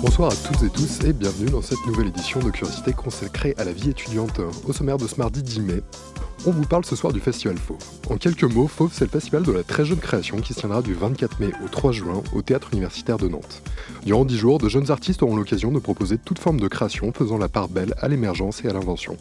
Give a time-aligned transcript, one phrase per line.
[0.00, 3.64] Bonsoir à toutes et tous et bienvenue dans cette nouvelle édition de Curiosité consacrée à
[3.64, 4.40] la vie étudiante.
[4.66, 5.82] Au sommaire de ce mardi 10 mai,
[6.46, 7.78] on vous parle ce soir du festival Fauve.
[8.08, 10.82] En quelques mots, Fauve, c'est le festival de la très jeune création qui se tiendra
[10.82, 13.62] du 24 mai au 3 juin au Théâtre universitaire de Nantes.
[14.04, 17.38] Durant 10 jours, de jeunes artistes auront l'occasion de proposer toute forme de création faisant
[17.38, 19.16] la part belle à l'émergence et à l'invention.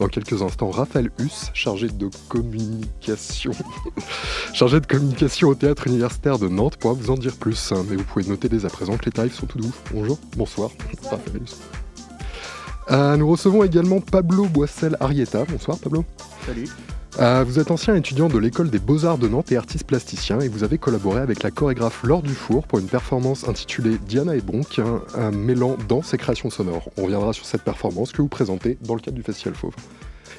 [0.00, 3.52] Dans quelques instants, Raphaël Huss, chargé de communication,
[4.52, 7.72] chargé de communication au Théâtre universitaire de Nantes, pourra vous en dire plus.
[7.88, 9.72] Mais vous pouvez noter dès à présent que les tarifs sont tout doux.
[9.92, 10.70] Bonjour, bonsoir,
[11.10, 11.58] Raphaël Huss.
[12.90, 15.44] Euh, nous recevons également Pablo Boissel Arieta.
[15.48, 16.04] Bonsoir Pablo.
[16.46, 16.68] Salut.
[17.20, 20.48] Euh, vous êtes ancien étudiant de l'école des beaux-arts de Nantes et artiste plasticien et
[20.48, 24.80] vous avez collaboré avec la chorégraphe Laure Dufour pour une performance intitulée Diana et Bonk,
[24.80, 26.90] un, un mêlant danse et création sonore.
[26.96, 29.74] On reviendra sur cette performance que vous présentez dans le cadre du Festival Fauve.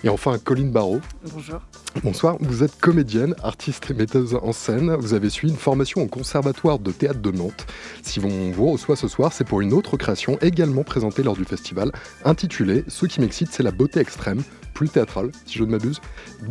[0.03, 0.99] Et enfin, Colline Barrault.
[1.33, 1.61] Bonjour.
[2.03, 4.93] Bonsoir, vous êtes comédienne, artiste et metteuse en scène.
[4.95, 7.65] Vous avez suivi une formation au Conservatoire de théâtre de Nantes.
[8.03, 11.45] Si on vous reçoit ce soir, c'est pour une autre création également présentée lors du
[11.45, 11.91] festival,
[12.25, 14.43] intitulée Ce qui m'excite, c'est la beauté extrême,
[14.75, 15.99] plus théâtrale, si je ne m'abuse,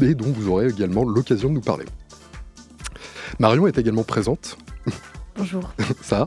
[0.01, 1.85] et dont vous aurez également l'occasion de nous parler.
[3.39, 4.57] Marion est également présente.
[5.37, 5.73] Bonjour.
[6.03, 6.27] Ça va?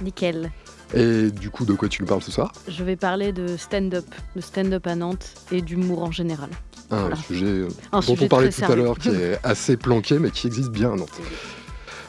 [0.00, 0.50] Nickel.
[0.94, 2.52] Et du coup, de quoi tu nous parles ce soir?
[2.66, 6.48] Je vais parler de stand-up, de stand-up à Nantes et d'humour en général.
[6.90, 7.16] Un Voilà.
[7.16, 10.30] sujet euh, Un dont sujet on parlait tout à l'heure, qui est assez planqué, mais
[10.30, 11.20] qui existe bien à Nantes.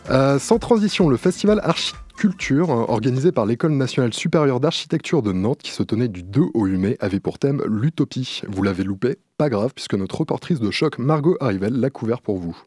[0.09, 5.61] Euh, sans transition, le festival Archiculture, euh, organisé par l'École nationale supérieure d'architecture de Nantes,
[5.61, 8.42] qui se tenait du 2 au 8 mai, avait pour thème l'utopie.
[8.47, 12.39] Vous l'avez loupé Pas grave, puisque notre reportrice de choc, Margot Arrivel, l'a couvert pour
[12.39, 12.58] vous.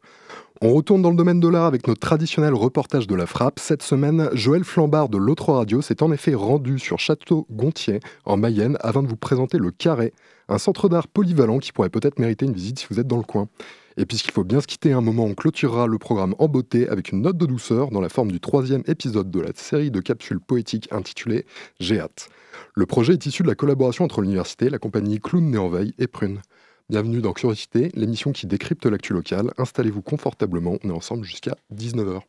[0.61, 3.59] On retourne dans le domaine de l'art avec notre traditionnel reportage de la frappe.
[3.59, 8.77] Cette semaine, Joël Flambard de l'autre radio s'est en effet rendu sur Château-Gontier, en Mayenne,
[8.79, 10.13] afin de vous présenter le Carré,
[10.47, 13.23] un centre d'art polyvalent qui pourrait peut-être mériter une visite si vous êtes dans le
[13.23, 13.49] coin.
[13.97, 17.11] Et puisqu'il faut bien se quitter un moment, on clôturera le programme en beauté avec
[17.11, 20.39] une note de douceur dans la forme du troisième épisode de la série de capsules
[20.39, 21.45] poétiques intitulée
[21.79, 22.29] J'ai hâte.
[22.73, 26.07] Le projet est issu de la collaboration entre l'université, la compagnie Clown Né en et
[26.07, 26.41] Prune.
[26.89, 29.51] Bienvenue dans Curiosité, l'émission qui décrypte l'actu locale.
[29.57, 32.21] Installez-vous confortablement, on est ensemble jusqu'à 19h.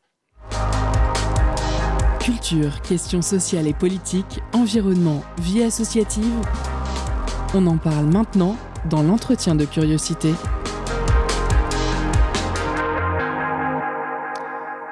[2.21, 6.41] Culture, questions sociales et politiques, environnement, vie associative.
[7.55, 8.57] On en parle maintenant
[8.89, 10.31] dans l'entretien de curiosité.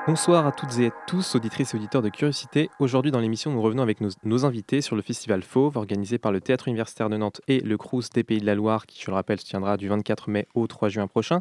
[0.04, 2.70] Bonsoir à toutes et à tous, auditrices et auditeurs de Curiosité.
[2.80, 6.40] Aujourd'hui dans l'émission, nous revenons avec nos, invités sur le festival Fauve, organisé par le
[6.40, 9.14] Théâtre universitaire de Nantes et le Crous des Pays de la Loire, qui, je le
[9.14, 11.40] rappelle, se tiendra du 24 mai au 3 juin prochain.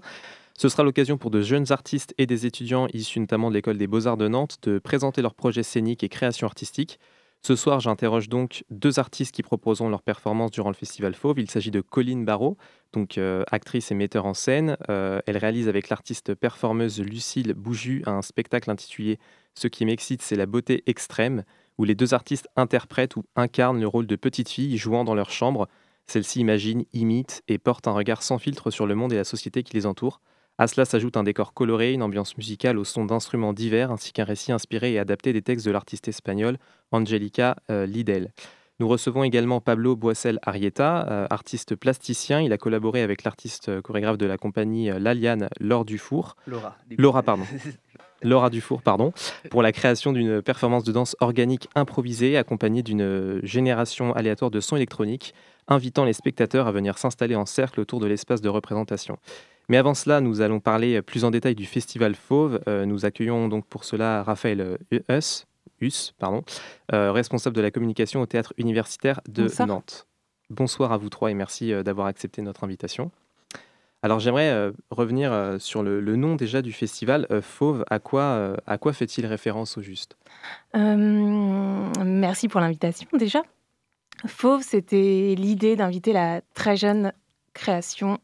[0.55, 3.87] Ce sera l'occasion pour de jeunes artistes et des étudiants issus notamment de l'école des
[3.87, 6.99] beaux-arts de Nantes de présenter leurs projets scéniques et créations artistiques.
[7.43, 11.39] Ce soir, j'interroge donc deux artistes qui proposeront leur performance durant le festival Fauve.
[11.39, 12.55] Il s'agit de Colline Barrault,
[13.17, 14.77] euh, actrice et metteur en scène.
[14.89, 19.17] Euh, elle réalise avec l'artiste performeuse Lucille Bouju un spectacle intitulé
[19.55, 21.43] Ce qui m'excite, c'est la beauté extrême,
[21.79, 25.31] où les deux artistes interprètent ou incarnent le rôle de petites filles jouant dans leur
[25.31, 25.67] chambre.
[26.05, 29.63] Celles-ci imaginent, imitent et portent un regard sans filtre sur le monde et la société
[29.63, 30.21] qui les entoure.
[30.61, 34.25] À cela s'ajoute un décor coloré, une ambiance musicale au son d'instruments divers, ainsi qu'un
[34.25, 36.59] récit inspiré et adapté des textes de l'artiste espagnole
[36.91, 38.29] Angelica euh, Lidl.
[38.79, 42.41] Nous recevons également Pablo Boissel Arieta, euh, artiste plasticien.
[42.41, 46.35] Il a collaboré avec l'artiste euh, chorégraphe de la compagnie euh, Laliane Laure Dufour.
[46.45, 46.77] Laura.
[46.95, 47.45] Laura, pardon.
[48.21, 49.13] Laura Dufour, pardon,
[49.49, 54.75] pour la création d'une performance de danse organique improvisée accompagnée d'une génération aléatoire de sons
[54.75, 55.33] électroniques,
[55.67, 59.17] invitant les spectateurs à venir s'installer en cercle autour de l'espace de représentation.
[59.71, 62.59] Mais avant cela, nous allons parler plus en détail du Festival Fauve.
[62.67, 65.47] Euh, nous accueillons donc pour cela Raphaël euh, Huss,
[65.79, 66.43] Huss, pardon,
[66.91, 69.67] euh, responsable de la communication au théâtre universitaire de Bonsoir.
[69.69, 70.07] Nantes.
[70.49, 73.11] Bonsoir à vous trois et merci d'avoir accepté notre invitation.
[74.01, 77.85] Alors j'aimerais euh, revenir euh, sur le, le nom déjà du festival euh, Fauve.
[77.89, 80.17] À quoi, à quoi fait-il référence au juste?
[80.73, 83.41] Merci pour l'invitation déjà.
[84.27, 87.13] Fauve, c'était l'idée d'inviter la très jeune
[87.53, 88.19] création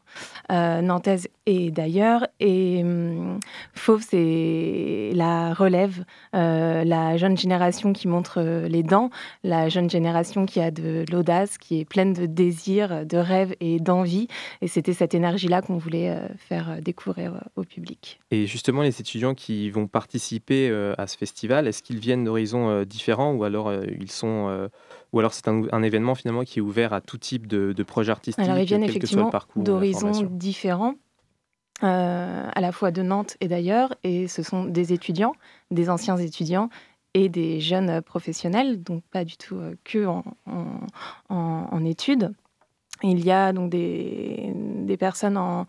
[0.50, 2.26] euh, nantaise et d'ailleurs.
[2.40, 3.38] Et hum,
[3.74, 6.04] Fauve, c'est la relève,
[6.34, 9.10] euh, la jeune génération qui montre euh, les dents,
[9.44, 13.80] la jeune génération qui a de l'audace, qui est pleine de désirs, de rêves et
[13.80, 14.28] d'envie.
[14.62, 18.20] Et c'était cette énergie-là qu'on voulait faire découvrir au public.
[18.30, 23.32] Et justement, les étudiants qui vont participer à ce festival, est-ce qu'ils viennent d'horizons différents
[23.32, 24.68] ou alors ils sont
[25.12, 28.44] ou alors c'est un, événement finalement qui est ouvert à tout type de, projets artistiques
[28.44, 30.94] Alors ils viennent effectivement d'horizons différents,
[31.82, 35.34] euh, à la fois de Nantes et d'ailleurs, et ce sont des étudiants,
[35.70, 36.68] des anciens étudiants
[37.14, 40.24] et des jeunes professionnels, donc pas du tout euh, que en,
[41.28, 42.32] en études.
[43.02, 44.52] Il y a donc des,
[44.96, 45.66] personnes en,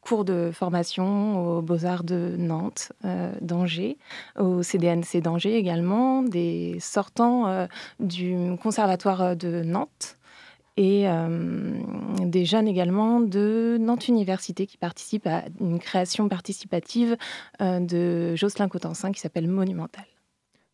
[0.00, 3.98] cours de formation aux Beaux-Arts de Nantes, euh, d'Angers,
[4.38, 7.66] au CDNC d'Angers également, des sortants euh,
[8.00, 10.16] du Conservatoire de Nantes
[10.76, 11.78] et euh,
[12.20, 17.16] des jeunes également de Nantes Université qui participent à une création participative
[17.60, 20.04] de Jocelyn Cotensin qui s'appelle Monumental.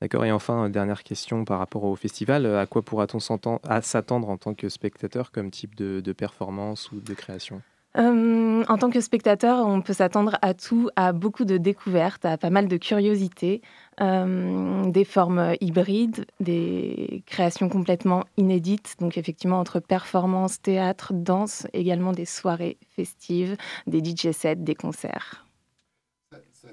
[0.03, 0.25] D'accord.
[0.25, 2.45] Et enfin, dernière question par rapport au festival.
[2.57, 7.63] À quoi pourra-t-on s'attendre en tant que spectateur comme type de, performance ou de création?
[7.97, 12.37] Euh, en tant que spectateur, on peut s'attendre à tout, à beaucoup de découvertes, à
[12.37, 13.63] pas mal de curiosités,
[14.01, 22.11] euh, des formes hybrides, des créations complètement inédites, donc effectivement entre performance, théâtre, danse, également
[22.11, 23.57] des soirées festives,
[23.87, 25.47] des DJ sets, des concerts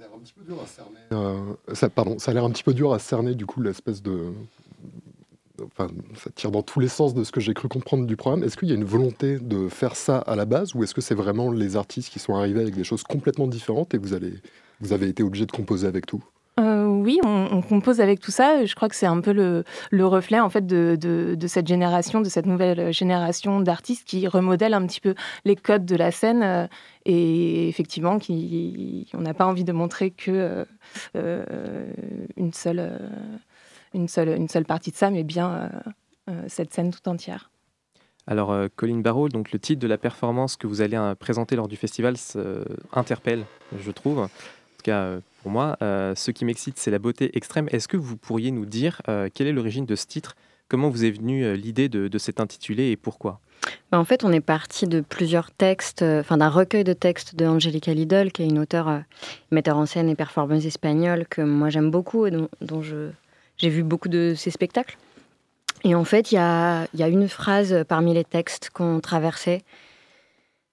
[0.08, 1.00] un petit peu dur à cerner.
[1.12, 4.02] Euh, ça, pardon, ça a l'air un petit peu dur à cerner du coup l'espèce
[4.02, 4.32] de.
[5.62, 8.44] Enfin, ça tire dans tous les sens de ce que j'ai cru comprendre du programme.
[8.44, 11.02] Est-ce qu'il y a une volonté de faire ça à la base ou est-ce que
[11.02, 14.34] c'est vraiment les artistes qui sont arrivés avec des choses complètement différentes et vous, allez,
[14.80, 16.24] vous avez été obligé de composer avec tout?
[16.60, 18.66] Euh, oui, on, compose avec tout ça.
[18.66, 19.64] Je crois que c'est un peu le,
[20.06, 24.86] reflet en fait de, de, cette génération, de cette nouvelle génération d'artistes qui remodèlent un
[24.86, 25.16] petit peu
[25.46, 26.68] les codes de la scène euh,
[27.10, 28.20] et effectivement
[29.14, 30.66] on n'a pas envie de montrer que
[31.16, 31.94] euh,
[32.38, 33.00] une seule,
[33.94, 35.72] une seule, partie de ça, mais bien
[36.48, 37.50] cette scène tout entière.
[38.28, 41.76] Alors, Colline Barrault, donc le titre de la performance que vous allez présenter lors du
[41.76, 42.16] festival
[42.94, 43.46] interpelle,
[43.78, 44.20] je trouve.
[44.20, 45.78] En tout cas, pour moi.
[45.82, 47.68] Euh, ce qui m'excite, c'est la beauté extrême.
[47.72, 50.36] Est-ce que vous pourriez nous dire euh, quelle est l'origine de ce titre
[50.70, 53.40] Comment vous est venue euh, l'idée de, cet intitulé et pourquoi?
[53.92, 57.46] Bah, en fait, on est parti de plusieurs textes, enfin d'un recueil de textes de
[57.46, 59.02] Angelica Lidl, qui est une auteure,
[59.52, 62.82] metteur en scène et performeuse espagnole que moi j'aime beaucoup et dont,
[63.58, 64.98] j'ai vu beaucoup de ses spectacles.
[65.84, 69.64] Et en fait, il y a, y a, une phrase parmi les textes qu'on traversait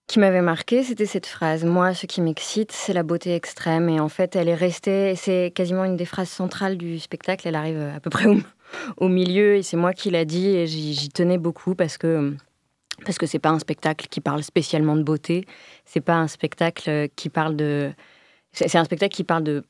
[0.07, 1.65] qui m'avait marqué, c'était cette phrase.
[1.65, 3.89] Moi, ce qui m'excite, c'est la beauté extrême.
[3.89, 7.49] Et en fait, elle est restée, c'est quasiment une des phrases centrales du spectacle.
[7.49, 8.37] Elle arrive à peu près au,
[9.01, 12.35] milieu et c'est moi qui l'a dit et j'y tenais beaucoup parce que
[13.05, 15.45] parce que c'est pas un spectacle qui parle spécialement de beauté.
[15.85, 17.93] C'est pas un spectacle qui parle de.
[18.53, 19.65] C'est un spectacle qui parle de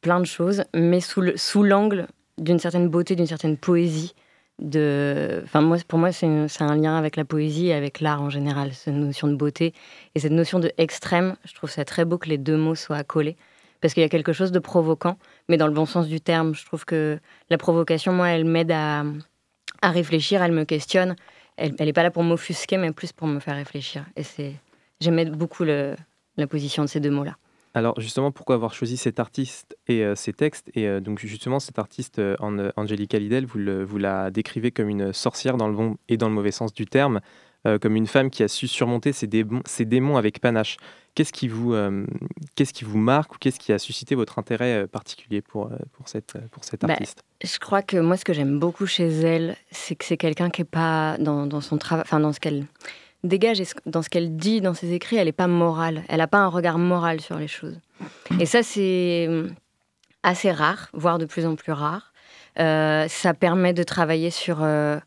[0.00, 2.08] plein de choses, mais sous l'angle
[2.38, 4.14] d'une certaine beauté, d'une certaine poésie
[4.58, 5.40] de.
[5.44, 8.72] Enfin, moi, pour moi, c'est un lien avec la poésie et avec l'art en général,
[8.72, 9.74] cette notion de beauté.
[10.14, 12.96] Et cette notion de extrême, je trouve ça très beau que les deux mots soient
[12.96, 13.36] accolés.
[13.82, 15.18] Parce qu'il y a quelque chose de provoquant,
[15.48, 16.54] mais dans le bon sens du terme.
[16.54, 17.18] Je trouve que
[17.50, 19.04] la provocation, moi, elle m'aide à,
[19.82, 21.16] réfléchir, elle me questionne.
[21.58, 24.06] Elle n'est pas là pour m'offusquer, mais plus pour me faire réfléchir.
[24.16, 24.54] Et c'est,
[25.00, 25.96] j'aime beaucoup la
[26.48, 27.36] position de ces deux mots-là.
[27.74, 30.70] Alors justement, pourquoi avoir choisi cet artiste et euh, ces textes?
[30.74, 32.36] Et euh, donc justement, cet artiste, euh,
[32.76, 36.50] Angelica Lidl, vous, la décrivez comme une sorcière dans le bon et dans le mauvais
[36.50, 37.20] sens du terme,
[37.80, 40.78] comme une femme qui a su surmonter ses démons avec panache.
[41.14, 41.74] Qu'est-ce qui, vous,
[42.54, 46.38] qu'est-ce qui vous marque ou qu'est-ce qui a suscité votre intérêt particulier pour, pour, cette,
[46.50, 47.22] pour cet bah, artiste?
[47.44, 50.62] Je crois que moi, ce que j'aime beaucoup chez elle, c'est que c'est quelqu'un qui
[50.62, 52.64] n'est pas dans, dans son travail, enfin dans ce qu'elle
[53.24, 56.02] dégage et dans ce qu'elle dit dans ses écrits, elle n'est pas morale.
[56.08, 57.78] Elle n'a pas un regard moral sur les choses.
[58.40, 59.28] Et ça, c'est
[60.22, 62.12] assez rare, voire de plus en plus rare.
[62.58, 64.98] Euh, ça permet de travailler sur, euh,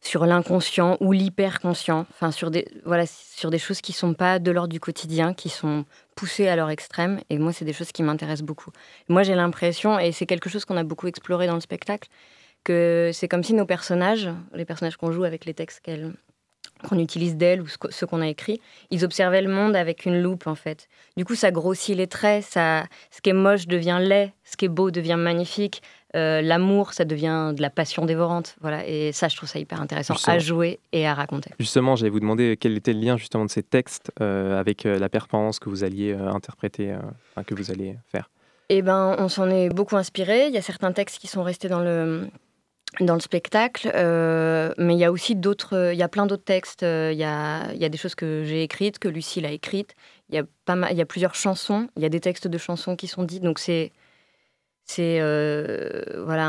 [0.00, 4.50] sur l'inconscient ou l'hyperconscient, enfin sur des, voilà, sur des choses qui sont pas de
[4.50, 5.84] l'ordre du quotidien, qui sont
[6.16, 7.20] poussées à leur extrême.
[7.28, 8.70] Et moi, c'est des choses qui m'intéressent beaucoup.
[9.08, 12.08] Moi, j'ai l'impression, et c'est quelque chose qu'on a beaucoup exploré dans le spectacle,
[12.64, 15.82] que c'est comme si nos personnages, les personnages qu'on joue avec les textes
[16.88, 20.46] qu'on utilise d'elle ou ce qu'on a écrit, ils observaient le monde avec une loupe
[20.46, 20.88] en fait.
[21.16, 24.64] Du coup, ça grossit les traits, ça, ce qui est moche devient laid, ce qui
[24.64, 25.82] est beau devient magnifique,
[26.16, 28.56] euh, l'amour, ça devient de la passion dévorante.
[28.60, 31.50] Voilà, et ça, je trouve ça hyper intéressant à jouer et à raconter.
[31.60, 34.98] Justement, j'allais vous demander quel était le lien justement de ces textes euh, avec euh,
[34.98, 36.96] la performance que vous alliez interpréter,
[37.46, 38.30] que vous alliez faire.
[38.68, 40.46] Eh ben, on s'en est beaucoup inspiré.
[40.46, 42.28] Il y a certains textes qui sont restés dans le
[42.98, 46.42] dans le spectacle, euh, mais il y a aussi d'autres, il y a plein d'autres
[46.42, 46.82] textes.
[46.82, 49.94] Il y a, y a, des choses que j'ai écrites, que Lucille a écrites.
[50.28, 51.86] Il y a pas mal, il y a plusieurs chansons.
[51.96, 53.38] Il y a des textes de chansons qui sont dits.
[53.38, 53.92] Donc c'est
[54.90, 56.48] c'est euh, voilà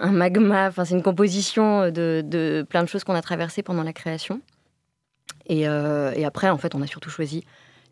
[0.00, 0.68] un, magma.
[0.68, 4.42] Enfin c'est une composition de, plein de choses qu'on a traversées pendant la création.
[5.46, 7.44] Et, euh, et, après en fait on a surtout choisi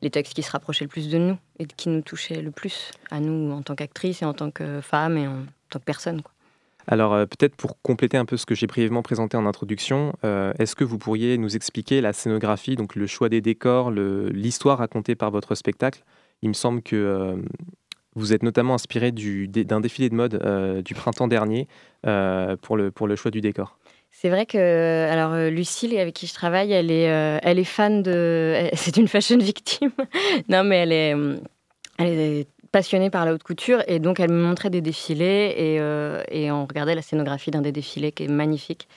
[0.03, 2.91] les textes qui se rapprochaient le plus de nous et qui nous touchaient le plus
[3.11, 6.21] à nous en tant qu'actrice et en tant que femme et en tant que personne.
[6.87, 10.13] Alors euh, peut-être pour compléter un peu ce que j'ai brièvement présenté en introduction,
[10.59, 15.15] est-ce que vous pourriez nous expliquer la scénographie, donc le choix des décors, l'histoire racontée
[15.15, 16.05] par votre spectacle?
[16.43, 17.43] Il me semble que
[18.15, 21.69] vous êtes notamment inspiré d'un défilé de mode du printemps dernier
[22.03, 23.79] pour, le, pour le choix du décor.
[24.11, 27.05] C'est vrai que alors Lucille avec qui je travaille, elle est,
[27.43, 28.69] elle est fan de.
[28.75, 29.93] C'est une fashion victime.
[30.49, 31.15] non mais elle est,
[31.99, 35.81] elle est passionnée par la haute couture et donc elle me montrait des défilés et,
[35.81, 38.89] euh, et on regardait la scénographie d'un des défilés qui est magnifique.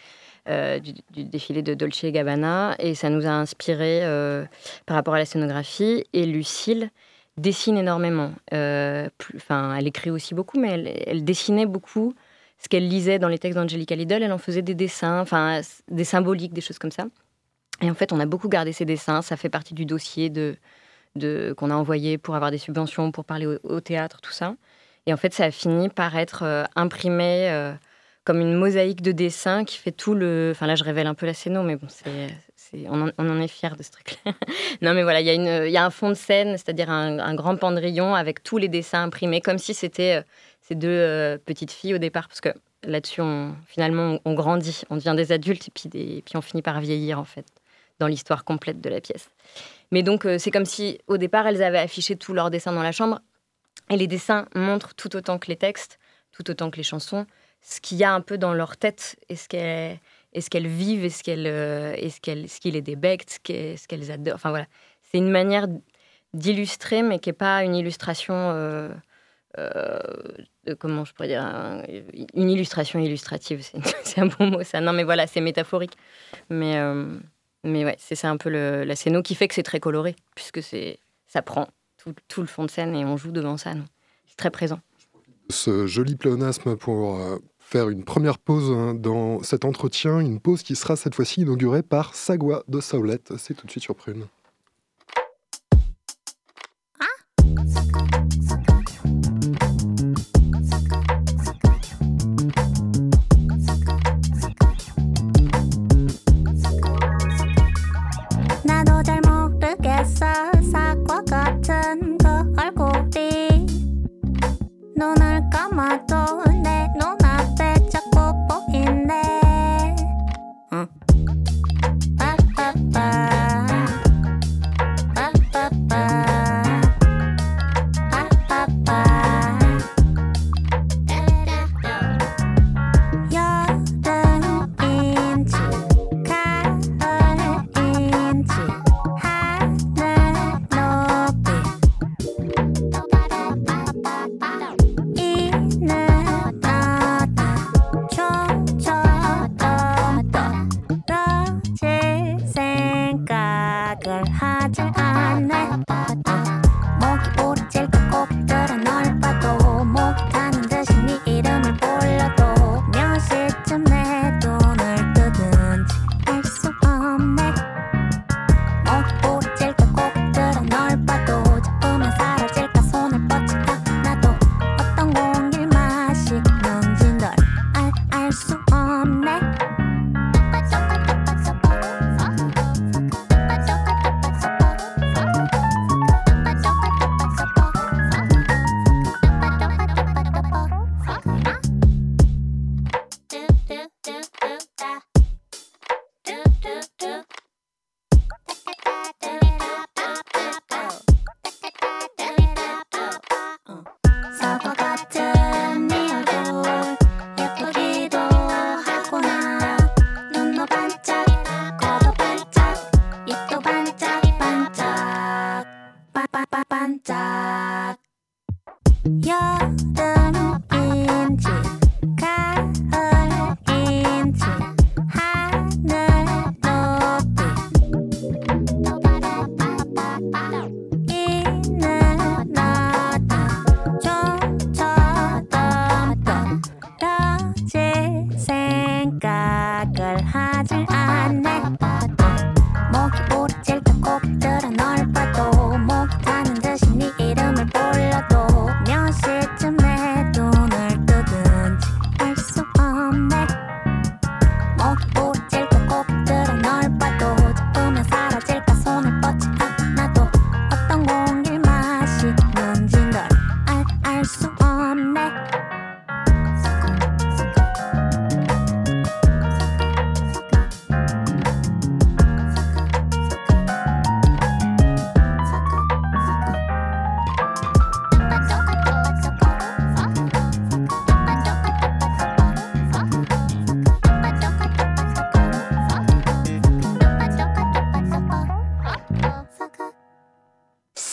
[0.50, 4.44] Euh, du, défilé de Dolce Gabbana et ça nous a inspiré euh,
[4.88, 6.89] par rapport à la scénographie et Lucille
[7.38, 8.34] dessine énormément.
[8.52, 12.14] Enfin, elle écrit aussi beaucoup, mais elle, elle dessinait beaucoup
[12.58, 14.24] ce qu'elle lisait dans les textes d'Angelica Lidl.
[14.24, 17.06] Elle en faisait des dessins, enfin des symboliques, des choses comme ça.
[17.82, 19.22] Et en fait, on a beaucoup gardé ces dessins.
[19.22, 20.58] Ça fait partie du dossier de
[21.58, 24.56] qu'on a envoyé pour avoir des subventions, pour parler au, théâtre, tout ça.
[25.06, 27.74] Et en fait, ça a fini par être euh, imprimé euh,
[28.24, 30.52] comme une mosaïque de dessins qui fait tout le.
[30.52, 32.30] Enfin, là, je révèle un peu la scéno, mais bon, c'est,
[32.74, 34.34] on, en, est fier de ce truc-là.
[34.82, 38.44] non, mais voilà, il y, a un fond de scène, c'est-à-dire un, grand pendrillon avec
[38.44, 40.24] tous les dessins imprimés, comme si c'était euh,
[40.62, 42.50] ces deux petites filles au départ, parce que
[42.84, 43.22] là-dessus,
[43.68, 47.20] finalement, on, grandit, on devient des adultes et puis, et puis on finit par vieillir,
[47.20, 47.46] en fait,
[48.00, 49.30] dans l'histoire complète de la pièce.
[49.92, 52.84] Mais donc, euh, c'est comme si, au départ, elles avaient affiché tous leurs dessins dans
[52.84, 53.20] la chambre.
[53.90, 56.00] Et les dessins montrent tout autant que les textes,
[56.32, 57.25] tout autant que les chansons,
[57.62, 60.00] ce qu'il y a un peu dans leur tête et ce qu'elles
[60.34, 64.12] est-ce qu'elles vivent, est-ce qu'elles, euh, est-ce qu'elles, ce qu'il est des bectes, ce qu'elles
[64.12, 64.36] adorent?
[64.36, 64.66] Enfin voilà,
[65.02, 65.68] c'est une manière
[66.34, 68.34] d'illustrer, mais qui n'est pas une illustration.
[68.34, 68.90] Euh,
[70.80, 71.44] comment je pourrais dire
[72.34, 73.62] une illustration illustrative,
[74.04, 74.80] c'est, un bon mot ça.
[74.80, 75.98] Non mais voilà, c'est métaphorique.
[76.50, 76.80] Mais
[77.64, 80.64] mais ouais, c'est ça un peu la scéno qui fait que c'est très coloré, puisque
[80.64, 83.74] c'est ça prend tout, tout, le fond de scène et on joue devant ça.
[84.26, 84.80] C'est très présent.
[85.50, 87.40] Ce joli pléonasme pour euh,
[87.72, 91.84] faire une première pause hein, dans cet entretien, une pause qui sera cette fois-ci inaugurée
[91.84, 93.34] par Sagwa de Saulette.
[93.38, 94.25] C'est tout de suite sur Prune.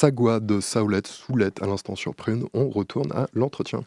[0.08, 2.14] Sagua de Saoulette, Soulette à l'instant sur.
[2.54, 3.82] On retourne à l'entretien.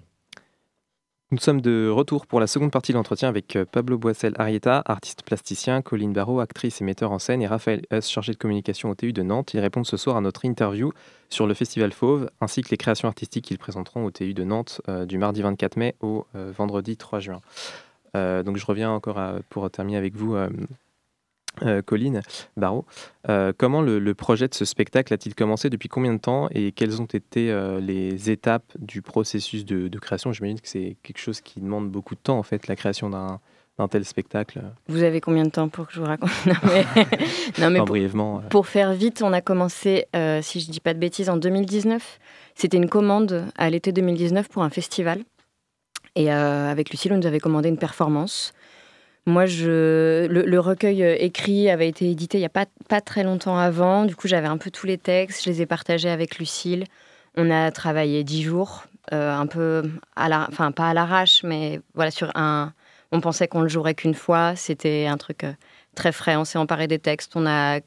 [1.32, 4.84] Nous sommes de retour pour la seconde partie de l'entretien avec euh, Pablo Boissel Arieta,
[4.86, 8.92] artiste plasticien, Colline Barrault, actrice et metteur en scène, et Raphaël Huss, chargé de communication
[8.92, 9.56] au TU de Nantes.
[9.56, 10.92] Ils répondent ce soir à notre interview
[11.30, 14.80] sur le Festival Fauve, ainsi que les créations artistiques qu'ils présenteront au TU de Nantes
[14.90, 17.42] euh, du mardi 24 mai au euh, vendredi 3 juin.
[18.14, 20.36] donc je reviens encore pour terminer avec vous,
[21.64, 22.22] euh, Colline
[22.58, 22.86] Barrault,
[23.30, 27.02] euh, comment le, projet de ce spectacle a-t-il commencé Depuis combien de temps Et quelles
[27.02, 30.32] ont été euh, les étapes du processus de, création?
[30.32, 33.40] J'imagine que c'est quelque chose qui demande beaucoup de temps, en fait, la création d'un,
[33.90, 34.62] tel spectacle.
[34.88, 36.30] Vous avez combien de temps pour que je vous raconte?
[36.46, 38.42] Non, mais, pour, brièvement.
[38.50, 40.06] Pour faire vite, on a commencé,
[40.42, 42.20] si je ne dis pas de bêtises, en 2019.
[42.54, 45.24] C'était une commande à l'été 2019 pour un festival.
[46.16, 48.54] Et avec Lucille, on nous avait commandé une performance
[49.28, 53.24] moi, je, le, recueil euh, écrit avait été édité il n'y a pas, pas très
[53.24, 54.06] longtemps avant.
[54.06, 55.44] Du coup, j'avais un peu tous les textes.
[55.44, 56.86] Je les ai partagés avec Lucille.
[57.38, 59.84] On a travaillé dix jours, euh, un peu,
[60.16, 62.74] à la, enfin pas à l'arrache, mais voilà, sur un.
[63.12, 64.56] On pensait qu'on le jouerait qu'une fois.
[64.56, 65.54] C'était un truc euh,
[65.94, 66.36] très frais.
[66.36, 67.80] On s'est emparé des textes, on a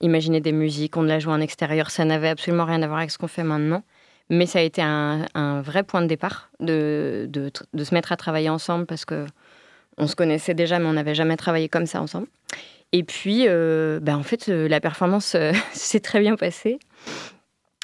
[0.00, 1.90] imaginé des musiques, on l'a joué en extérieur.
[1.90, 3.82] Ça n'avait absolument rien à voir avec ce qu'on fait maintenant.
[4.30, 5.26] Mais ça a été un,
[5.62, 9.26] vrai point de départ de, de, de, se mettre à travailler ensemble parce que
[9.98, 12.28] on se connaissait déjà, mais on n'avait jamais travaillé comme ça ensemble.
[12.92, 16.78] Et puis, euh, bah, en fait, euh, la performance euh, s'est très bien passée.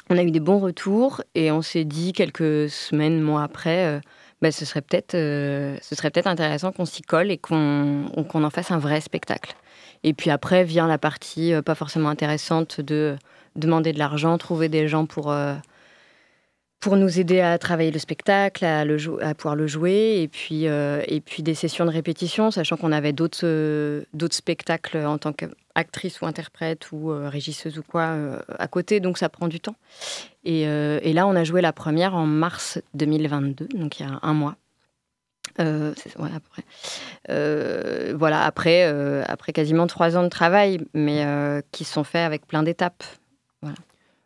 [0.09, 3.99] On a eu des bons retours et on s'est dit quelques semaines, mois après,
[4.39, 9.01] bah, ce serait peut-être peut intéressant qu'on s'y colle et qu'on en fasse un vrai
[9.01, 9.55] spectacle.
[10.03, 13.15] Et puis après vient la partie pas forcément intéressante de
[13.55, 15.35] demander de l'argent, trouver des gens pour
[16.85, 18.85] pour nous aider à travailler le spectacle, à,
[19.33, 23.11] pouvoir le jouer, et puis, euh, et puis des sessions de répétition, sachant qu'on avait
[23.11, 28.15] d'autres euh, spectacles en tant qu'actrice ou interprète ou euh, régisseuse ou quoi
[28.59, 29.73] à côté, donc ça prend du temps.
[30.43, 30.67] Et,
[31.11, 34.55] là, on a joué la première en mars 2022, donc il y a un mois.
[35.57, 36.65] Après.
[38.13, 38.83] voilà, après,
[39.27, 41.25] après quasiment trois ans de travail, mais
[41.71, 43.03] qui sont faits avec plein d'étapes.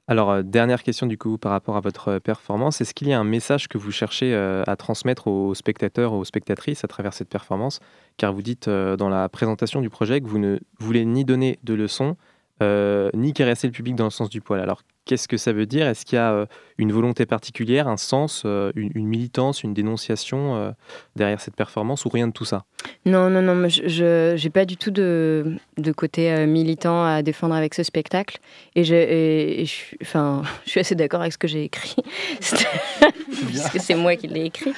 [0.10, 2.82] Alors, euh, dernière question du coup par rapport à votre euh, performance.
[2.82, 6.26] Est-ce qu'il y a un message que vous cherchez euh, à transmettre aux spectateurs, aux
[6.26, 7.80] spectatrices à travers cette performance?
[8.18, 11.76] Car vous dites dans la présentation du projet que vous ne voulez ni donner de
[11.76, 12.18] leçons,
[12.60, 14.60] ni caresser le public dans le sens du poil.
[14.60, 15.88] Alors, Qu'est-ce que ça veut dire?
[15.88, 16.46] Est-ce qu'il y a euh,
[16.78, 20.70] une volonté particulière, un sens, euh, une, militance, une dénonciation euh,
[21.16, 22.66] derrière cette performance ou rien de tout ça?
[23.08, 27.74] Non, non, non, je n'ai pas du tout de, de côté militant à défendre avec
[27.74, 28.38] ce spectacle.
[28.76, 29.66] Et, je,
[30.04, 31.96] enfin, je suis assez d'accord avec ce que j'ai écrit,
[32.40, 34.74] parce que c'est moi qui l'ai écrit.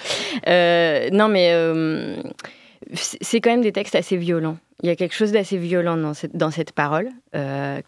[1.12, 1.54] non, mais
[2.94, 4.58] c'est quand même des textes assez violents.
[4.82, 7.10] Il y a quelque chose d'assez violent dans cette, dans cette parole,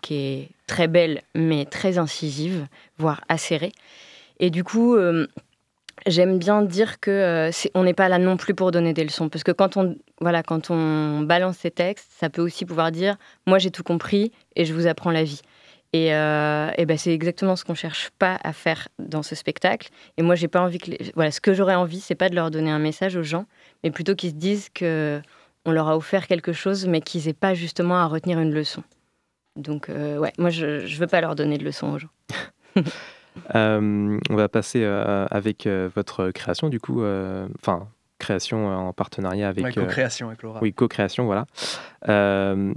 [0.01, 3.71] qui est très belle, mais très incisive, voire acérée.
[4.39, 5.27] Et du coup, euh,
[6.07, 9.29] j'aime bien dire que euh, on n'est pas là non plus pour donner des leçons,
[9.29, 13.15] parce que quand on, voilà, quand on balance ces textes, ça peut aussi pouvoir dire,
[13.45, 15.41] moi j'ai tout compris et je vous apprends la vie.
[15.95, 19.89] Et, euh, et ben c'est exactement ce qu'on cherche pas à faire dans ce spectacle.
[20.17, 22.49] Et moi, j'ai pas envie que, voilà, ce que j'aurais envie, c'est pas de leur
[22.49, 23.45] donner un message aux gens,
[23.83, 25.21] mais plutôt qu'ils se disent que
[25.65, 28.83] on leur a offert quelque chose, mais qu'ils aient pas justement à retenir une leçon.
[29.55, 32.09] Donc, euh, ouais, moi, je ne veux pas leur donner de leçons aux gens.
[33.55, 37.03] Euh, on va passer euh, avec votre création, du coup,
[37.59, 37.87] enfin,
[38.19, 39.73] création en partenariat avec.
[39.73, 40.59] co-création avec Laura.
[40.61, 41.47] Oui, co-création, voilà.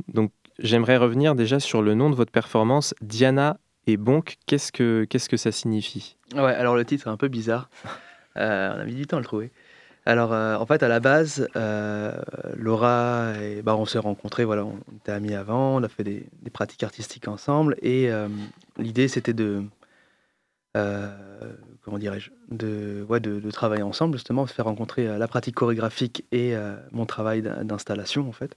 [0.09, 4.39] donc, j'aimerais revenir déjà sur le nom de votre performance, Diana et Bonk.
[4.47, 6.17] Qu'est-ce que, qu'est-ce que ça signifie?
[6.35, 7.69] Ouais, alors le titre est un peu bizarre.
[8.37, 9.53] on a mis du temps à le trouver.
[10.09, 12.13] Alors, euh, en fait, à la base, euh,
[12.57, 16.25] Laura, et, bah, on s'est rencontrés, voilà, on était amis avant, on a fait des,
[16.53, 18.29] pratiques artistiques ensemble, et euh,
[18.79, 19.65] l'idée, c'était de,
[21.83, 26.55] comment dirais-je, de, travailler ensemble, justement, de faire rencontrer la pratique chorégraphique et
[26.93, 28.57] mon travail d'installation, en fait.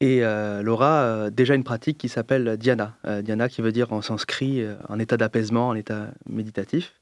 [0.00, 0.20] Et
[0.62, 2.94] Laura déjà une pratique qui s'appelle Diana.
[3.22, 6.92] Diana qui veut dire en sanskrit un état d'apaisement, un état méditatif.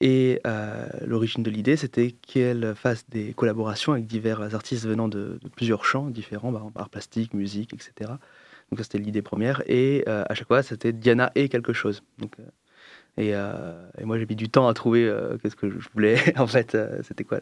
[0.00, 5.38] Et euh, l'origine de l'idée, c'était qu'elle fasse des collaborations avec divers artistes venant de,
[5.56, 8.12] plusieurs champs différents, bah, art plastique, musique, etc.
[8.70, 9.62] Donc ça, c'était l'idée première.
[9.66, 12.02] Et euh, à chaque fois, c'était Diana et quelque chose.
[12.18, 12.34] Donc,
[13.18, 16.16] euh, et, moi, j'ai mis du temps à trouver qu'est-ce que je voulais.
[16.38, 17.40] en fait, c'était quoi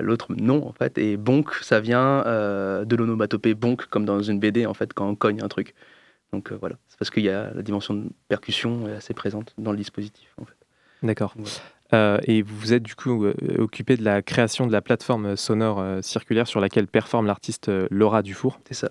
[0.00, 0.96] l'autre nom, en fait.
[0.96, 5.16] Et bonk, ça vient de l'onomatopée bonk, comme dans une BD, en fait, quand on
[5.16, 5.74] cogne un truc.
[6.32, 9.78] Donc voilà, c'est parce qu'il y a la dimension de percussion assez présente dans le
[9.78, 10.57] dispositif, en fait.
[11.02, 11.34] D'accord.
[11.94, 15.80] Euh, et vous êtes du coup euh, occupé de la création de la plateforme sonore
[15.80, 18.60] euh, circulaire sur laquelle performe l'artiste Laura Dufour.
[18.66, 18.90] C'est ça.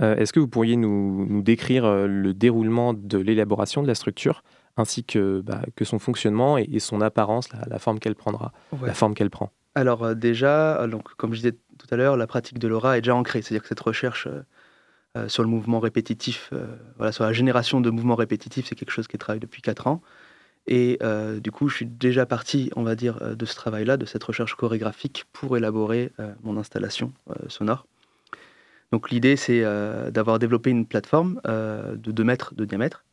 [0.00, 4.42] Est-ce que vous pourriez nous, décrire le déroulement de l'élaboration de la structure
[4.76, 8.50] ainsi que, bah, que son fonctionnement et, son apparence, la, forme qu'elle prendra,
[8.82, 9.52] la forme qu'elle prend?
[9.76, 13.14] Alors déjà, donc, comme je disais tout à l'heure, la pratique de l'aura est déjà
[13.14, 14.26] ancrée, c'est-à-dire que cette recherche
[15.28, 16.52] sur le mouvement répétitif,
[16.96, 19.86] voilà, sur la génération de mouvements répétitifs, c'est quelque chose qui est travaillé depuis 4
[19.86, 20.02] ans.
[20.66, 23.96] Et euh, du coup, je suis déjà parti, on va dire, euh, de ce travail-là,
[23.96, 27.12] de cette recherche chorégraphique pour élaborer euh, mon installation
[27.48, 27.86] sonore.
[28.92, 29.62] Donc l'idée, c'est
[30.10, 33.06] d'avoir développé une plateforme de 2 mètres de diamètre,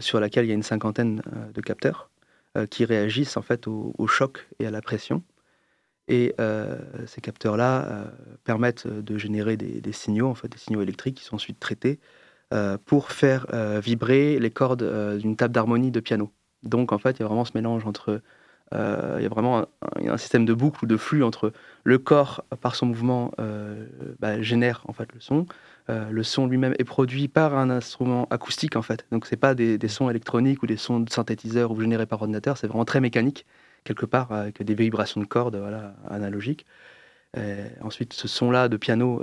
[0.00, 1.22] sur laquelle il y a une cinquantaine
[1.54, 2.10] de capteurs
[2.68, 5.22] qui réagissent en fait au, choc et à la pression.
[6.08, 6.34] Et
[7.06, 8.12] ces capteurs-là
[8.44, 11.98] permettent de générer des, des, signaux, en fait, des signaux électriques qui sont ensuite traités
[12.84, 16.32] pour faire euh, vibrer les cordes euh, d'une table d'harmonie de piano.
[16.62, 18.22] Donc en fait, il y a vraiment ce mélange entre
[18.72, 22.76] il y a vraiment un, système de boucle ou de flux entre le corps, par
[22.76, 23.32] son mouvement,
[24.20, 25.46] bah, génère en fait le son.
[25.88, 29.06] le son lui-même est produit par un instrument acoustique en fait.
[29.10, 32.56] Donc c'est pas des, sons électroniques ou des sons de synthétiseur ou générés par ordinateur.
[32.58, 33.44] C'est vraiment très mécanique
[33.82, 36.64] quelque part avec des vibrations de cordes voilà, analogiques.
[37.80, 39.20] ensuite, ce son-là de piano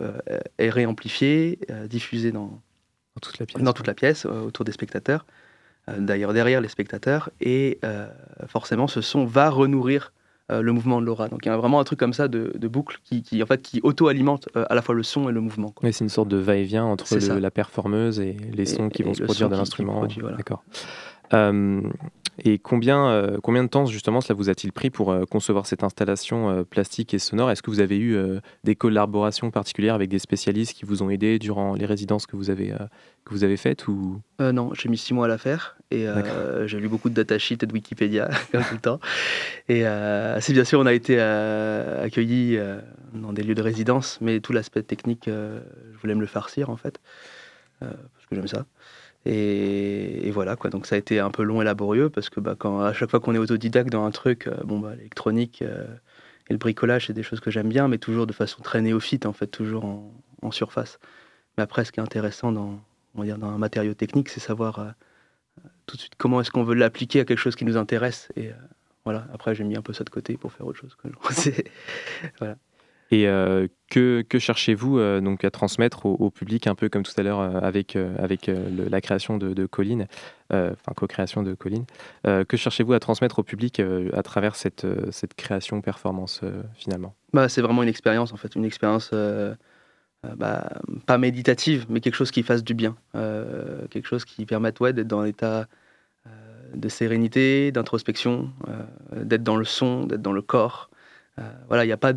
[0.58, 2.62] est réamplifié, diffusé dans,
[3.18, 3.64] dans toute la pièce.
[3.64, 5.26] Dans toute la pièce, euh, autour des spectateurs.
[5.90, 7.30] Euh, d'ailleurs, derrière les spectateurs.
[7.42, 8.08] Et euh,
[8.48, 10.14] forcément, ce son va renourrir
[10.50, 11.28] le mouvement de l'aura.
[11.28, 13.82] Donc il y a vraiment un truc comme ça de, boucle qui, en fait, qui
[13.84, 15.74] auto-alimente à la fois le son et le mouvement.
[15.84, 19.24] Mais c'est une sorte de va-et-vient entre la performeuse et les sons qui vont se
[19.24, 20.08] produire de l'instrument.
[20.38, 20.64] D'accord.
[22.44, 25.84] Et combien, euh, combien de temps justement cela vous a-t-il pris pour euh, concevoir cette
[25.84, 27.50] installation euh, plastique et sonore?
[27.50, 28.18] Est-ce que vous avez eu
[28.64, 32.50] des collaborations particulières avec des spécialistes qui vous ont aidé durant les résidences que vous
[32.50, 32.74] avez,
[33.26, 34.22] que vous avez faites ou...
[34.40, 36.06] Non, j'ai mis six mois à la faire et
[36.66, 39.00] j'ai lu beaucoup de datasheets et de Wikipédia comme tout le temps.
[39.70, 39.84] Et
[40.42, 42.60] si bien sûr on a été accueillis
[43.14, 46.78] dans des lieux de résidence, mais tout l'aspect technique, je voulais me le farcir en
[46.78, 47.00] fait,
[47.80, 48.66] parce que j'aime ça.
[49.30, 50.70] Et, voilà, quoi.
[50.70, 53.10] Donc ça a été un peu long et laborieux parce que bah, quand, à chaque
[53.10, 55.86] fois qu'on est autodidacte dans un truc, euh, bon, bah, l'électronique euh,
[56.50, 59.26] et le bricolage, c'est des choses que j'aime bien, mais toujours de façon très néophyte,
[59.26, 60.98] en fait, toujours en, surface.
[61.58, 62.80] Mais après, ce qui est intéressant dans,
[63.16, 64.90] on va dire, dans un matériau technique, c'est savoir euh,
[65.88, 68.30] tout de suite comment est-ce qu'on veut l'appliquer à quelque chose qui nous intéresse.
[68.38, 68.52] Et
[69.04, 70.96] voilà, après, j'ai mis un peu ça de côté pour faire autre chose.
[72.40, 72.56] voilà.
[73.12, 77.24] Et euh, que, cherchez-vous euh, donc à transmettre au, public, un peu comme tout à
[77.24, 80.08] l'heure euh, avec, avec la création de, de Colline,
[80.50, 81.86] enfin co-création de Colline,
[82.24, 83.82] que cherchez-vous à transmettre au public
[84.14, 86.42] à travers cette, cette création performance
[86.76, 87.16] finalement?
[87.34, 89.14] Bah, C'est vraiment une expérience en fait, une expérience
[90.24, 90.70] bah,
[91.06, 92.96] pas méditative, mais quelque chose qui fasse du bien,
[93.90, 95.68] quelque chose qui permette ouais, d'être dans l'état
[96.74, 98.52] de sérénité, d'introspection,
[99.16, 100.90] d'être dans le son, d'être dans le corps.
[101.68, 102.14] voilà, il n'y a pas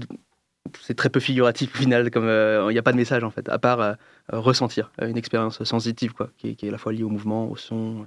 [0.80, 3.30] c'est très peu figuratif au final, comme euh, il n'y a pas de message en
[3.30, 3.94] fait, à part euh,
[4.32, 8.00] ressentir une expérience sensitive quoi, qui est, à la fois liée au mouvement, au son
[8.00, 8.04] euh,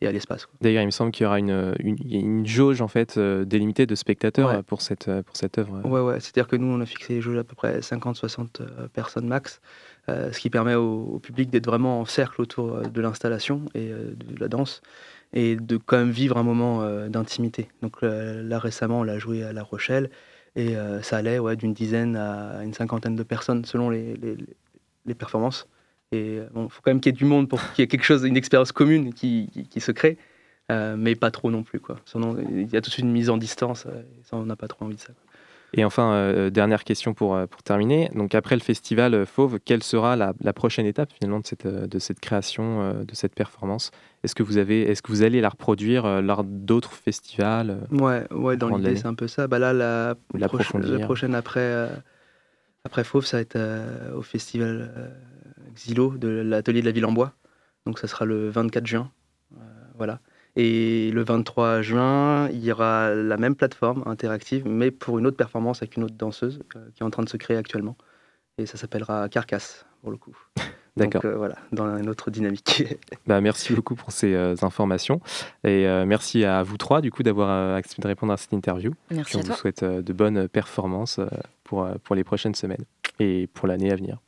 [0.00, 0.46] et à l'espace.
[0.60, 4.62] D'ailleurs, il me semble qu'il y aura une, une, jauge en fait délimitée de spectateurs
[4.62, 5.80] pour cette pour cette œuvre.
[5.84, 6.20] Ouais, ouais.
[6.20, 9.60] C'est-à-dire que nous, on a fixé les jauges à peu près 50-60 personnes max,
[10.06, 14.46] ce qui permet au, public d'être vraiment en cercle autour de l'installation et de la
[14.46, 14.80] danse
[15.32, 17.66] et de quand même vivre un moment d'intimité.
[17.82, 20.08] Donc là récemment, on l'a joué à La Rochelle.
[20.56, 24.14] Et euh, ça allait ouais, d'une dizaine à une cinquantaine de personnes selon les,
[25.04, 25.68] les, performances.
[26.12, 28.04] Et il faut quand même qu'il y ait du monde pour qu'il y ait quelque
[28.04, 30.16] chose, une expérience commune qui, qui, se crée,
[30.70, 31.80] euh, mais pas trop non plus.
[31.80, 31.98] Quoi.
[32.04, 34.56] Sinon, il y a tout de suite une mise en distance, euh, ça, on n'a
[34.56, 35.12] pas trop envie de ça.
[35.76, 38.08] Et enfin, euh, dernière question pour, euh, pour terminer.
[38.14, 41.98] Donc après le festival euh, Fauve, quelle sera la, prochaine étape finalement de cette, de
[41.98, 43.90] cette création, de cette performance?
[44.22, 48.56] Est-ce que vous avez, est-ce que vous allez la reproduire lors d'autres festivals Ouais, ouais.
[48.56, 49.48] Dans l'idée, c'est un peu ça.
[49.48, 51.88] Bah là, la, la, prochaine après,
[52.84, 53.58] après Fauve, ça va être
[54.14, 55.12] au festival
[55.74, 57.32] Xilo de l'atelier de la ville en bois.
[57.84, 59.10] Donc ça sera le 24 juin.
[59.96, 60.20] voilà.
[60.56, 65.36] Et le 23 juin, il y aura la même plateforme interactive, mais pour une autre
[65.36, 67.96] performance avec une autre danseuse euh, qui est en train de se créer actuellement.
[68.58, 70.36] Et ça s'appellera Carcasse, pour le coup.
[70.96, 71.22] D'accord.
[71.24, 72.84] Euh, voilà, dans une autre dynamique.
[73.26, 75.20] bah, merci beaucoup pour ces euh, informations.
[75.64, 78.92] Et merci à vous trois, du coup, d'avoir accepté de répondre à cette interview.
[79.10, 79.54] Merci à toi.
[79.54, 81.18] vous souhaite de bonnes performances
[81.64, 82.84] pour, pour les prochaines semaines
[83.18, 84.18] et pour l'année à venir.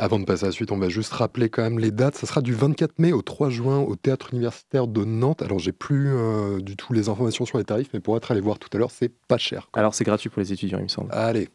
[0.00, 2.14] Avant de passer à la suite, on va juste rappeler quand même les dates.
[2.14, 5.42] Ça sera du 24 mai au 3 juin au Théâtre universitaire de Nantes.
[5.42, 8.40] Alors, j'ai plus euh, du tout les informations sur les tarifs, mais pour être allé
[8.40, 9.68] voir tout à l'heure, c'est pas cher.
[9.74, 11.10] Alors, c'est gratuit pour les étudiants, il me semble.
[11.12, 11.50] Allez.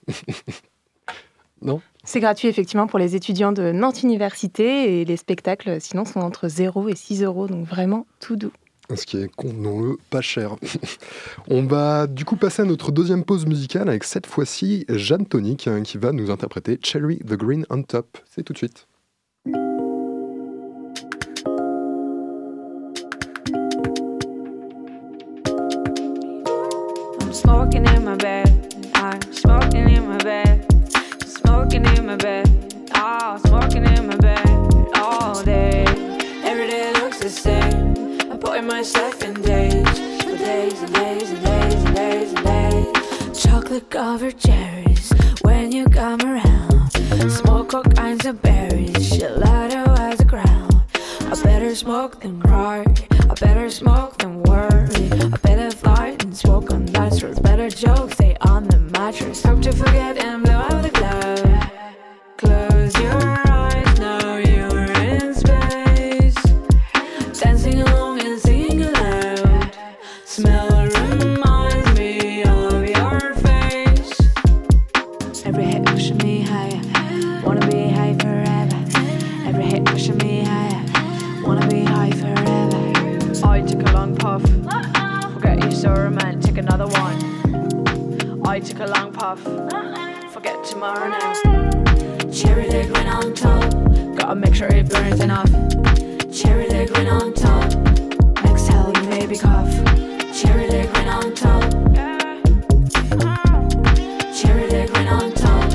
[1.64, 1.82] non?
[2.04, 5.02] C'est gratuit, effectivement, pour les étudiants de Nantes Université.
[5.02, 7.48] Et les spectacles, sinon, sont entre 0 et 6 euros.
[7.48, 8.54] Donc, vraiment tout doux
[8.94, 10.56] ce qui est, convenons-le, pas cher.
[11.50, 15.68] On va du coup passer à notre deuxième pause musicale avec cette fois-ci Jeanne Tonic
[15.68, 18.18] hein, qui va nous interpréter Cherry the Green on Top.
[18.30, 18.88] C'est tout de suite.
[27.32, 28.48] Smoking in my bed,
[28.96, 30.66] I'm smoking in my bed,
[31.26, 32.48] smoking in my bed,
[32.94, 34.48] ah, smoking in my bed
[34.96, 35.84] all day.
[36.46, 37.85] Every day looks the same.
[38.56, 40.00] Putting myself in days.
[40.24, 43.44] For days and days and days and days and days.
[43.44, 46.90] Chocolate covered cherries when you come around.
[47.30, 49.12] Smoke all kinds of berries.
[49.12, 50.70] Gelato as a crown.
[50.94, 52.86] I better smoke than cry.
[53.30, 55.10] I better smoke than worry.
[55.12, 58.14] I better fly and smoke on nights better jokes.
[58.14, 59.44] Stay on the mattress.
[59.44, 60.55] Hope to forget and blow
[88.80, 89.42] a long puff.
[90.34, 91.34] Forget tomorrow now.
[92.32, 93.72] Cherry liquid on top.
[94.18, 95.50] Gotta make sure it burns enough.
[96.34, 97.72] Cherry liquid on top.
[98.44, 99.72] Exhale, you maybe cough.
[100.34, 101.64] Cherry liquid on top.
[104.36, 105.72] Cherry liquid on top.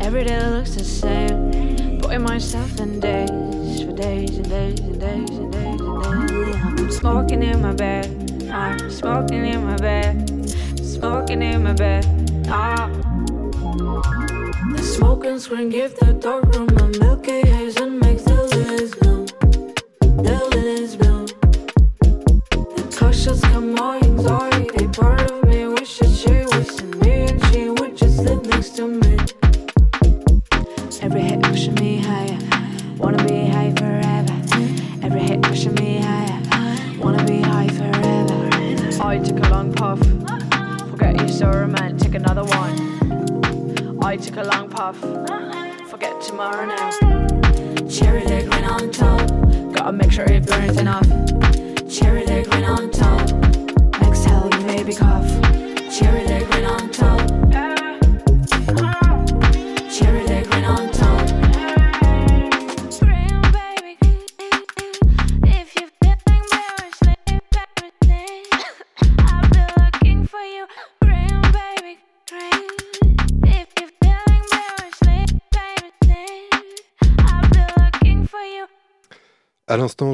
[0.00, 1.98] Every day looks the same.
[2.00, 6.56] Putting myself in days for days and days and days and days and days.
[6.64, 8.31] I'm smoking in my bed.
[8.52, 10.28] I'm smoking in my bed.
[10.78, 12.04] Smoking in my bed.
[12.48, 12.90] Ah.
[14.76, 17.91] The smoking screen give the dark room a milky haze and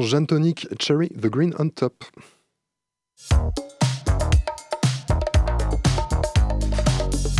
[0.09, 2.03] Jeanne Tonic, Cherry, The Green on Top.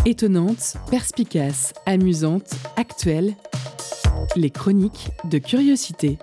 [0.06, 3.34] Étonnante, perspicace, amusante, actuelle.
[4.36, 6.20] Les chroniques de curiosité.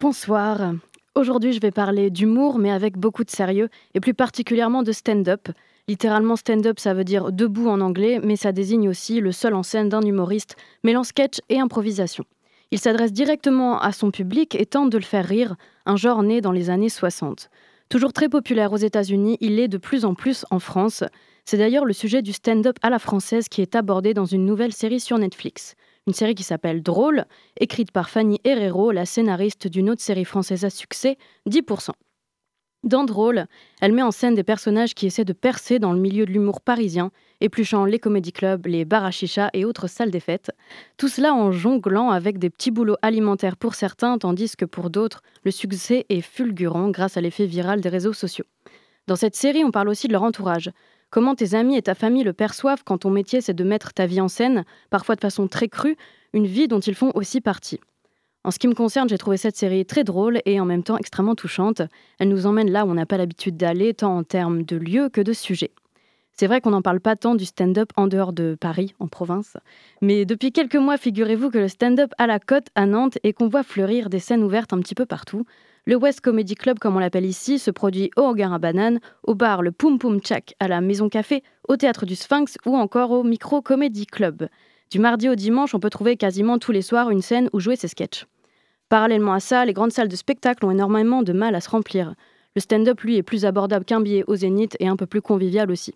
[0.00, 0.74] Bonsoir.
[1.16, 5.48] Aujourd'hui, je vais parler d'humour, mais avec beaucoup de sérieux, et plus particulièrement de stand-up.
[5.88, 9.62] Littéralement, stand-up, ça veut dire debout en anglais, mais ça désigne aussi le seul en
[9.62, 12.24] scène d'un humoriste, mêlant sketch et improvisation.
[12.72, 16.40] Il s'adresse directement à son public et tente de le faire rire, un genre né
[16.40, 17.50] dans les années 60.
[17.88, 21.04] Toujours très populaire aux États-Unis, il l'est de plus en plus en France.
[21.44, 24.72] C'est d'ailleurs le sujet du stand-up à la française qui est abordé dans une nouvelle
[24.72, 25.76] série sur Netflix.
[26.08, 27.26] Une série qui s'appelle Drôle,
[27.60, 31.16] écrite par Fanny Herrero, la scénariste d'une autre série française à succès,
[31.48, 31.90] 10%.
[32.84, 33.46] Dans Drôle,
[33.80, 36.60] elle met en scène des personnages qui essaient de percer dans le milieu de l'humour
[36.60, 37.10] parisien,
[37.40, 40.52] épluchant les comédie clubs, les bars à chicha et autres salles des fêtes.
[40.96, 45.22] Tout cela en jonglant avec des petits boulots alimentaires pour certains, tandis que pour d'autres,
[45.42, 48.44] le succès est fulgurant grâce à l'effet viral des réseaux sociaux.
[49.08, 50.70] Dans cette série, on parle aussi de leur entourage.
[51.10, 54.06] Comment tes amis et ta famille le perçoivent quand ton métier c'est de mettre ta
[54.06, 55.96] vie en scène, parfois de façon très crue,
[56.32, 57.80] une vie dont ils font aussi partie.
[58.46, 60.96] En ce qui me concerne, j'ai trouvé cette série très drôle et en même temps
[60.96, 61.82] extrêmement touchante.
[62.20, 65.08] Elle nous emmène là où on n'a pas l'habitude d'aller, tant en termes de lieu
[65.08, 65.72] que de sujet.
[66.30, 69.56] C'est vrai qu'on n'en parle pas tant du stand-up en dehors de Paris, en province.
[70.00, 73.48] Mais depuis quelques mois, figurez-vous que le stand-up à la côte à Nantes et qu'on
[73.48, 75.44] voit fleurir des scènes ouvertes un petit peu partout.
[75.84, 79.34] Le West Comedy Club, comme on l'appelle ici, se produit au Hangar à Banane, au
[79.34, 83.10] bar le Poum Poum Tchak, à la Maison Café, au Théâtre du Sphinx ou encore
[83.10, 84.46] au Micro Comedy Club.
[84.92, 87.74] Du mardi au dimanche, on peut trouver quasiment tous les soirs une scène où jouer
[87.74, 88.24] ses sketchs.
[88.88, 92.14] Parallèlement à ça, les grandes salles de spectacle ont énormément de mal à se remplir.
[92.54, 95.70] Le stand-up, lui, est plus abordable qu'un billet au Zénith et un peu plus convivial
[95.72, 95.94] aussi.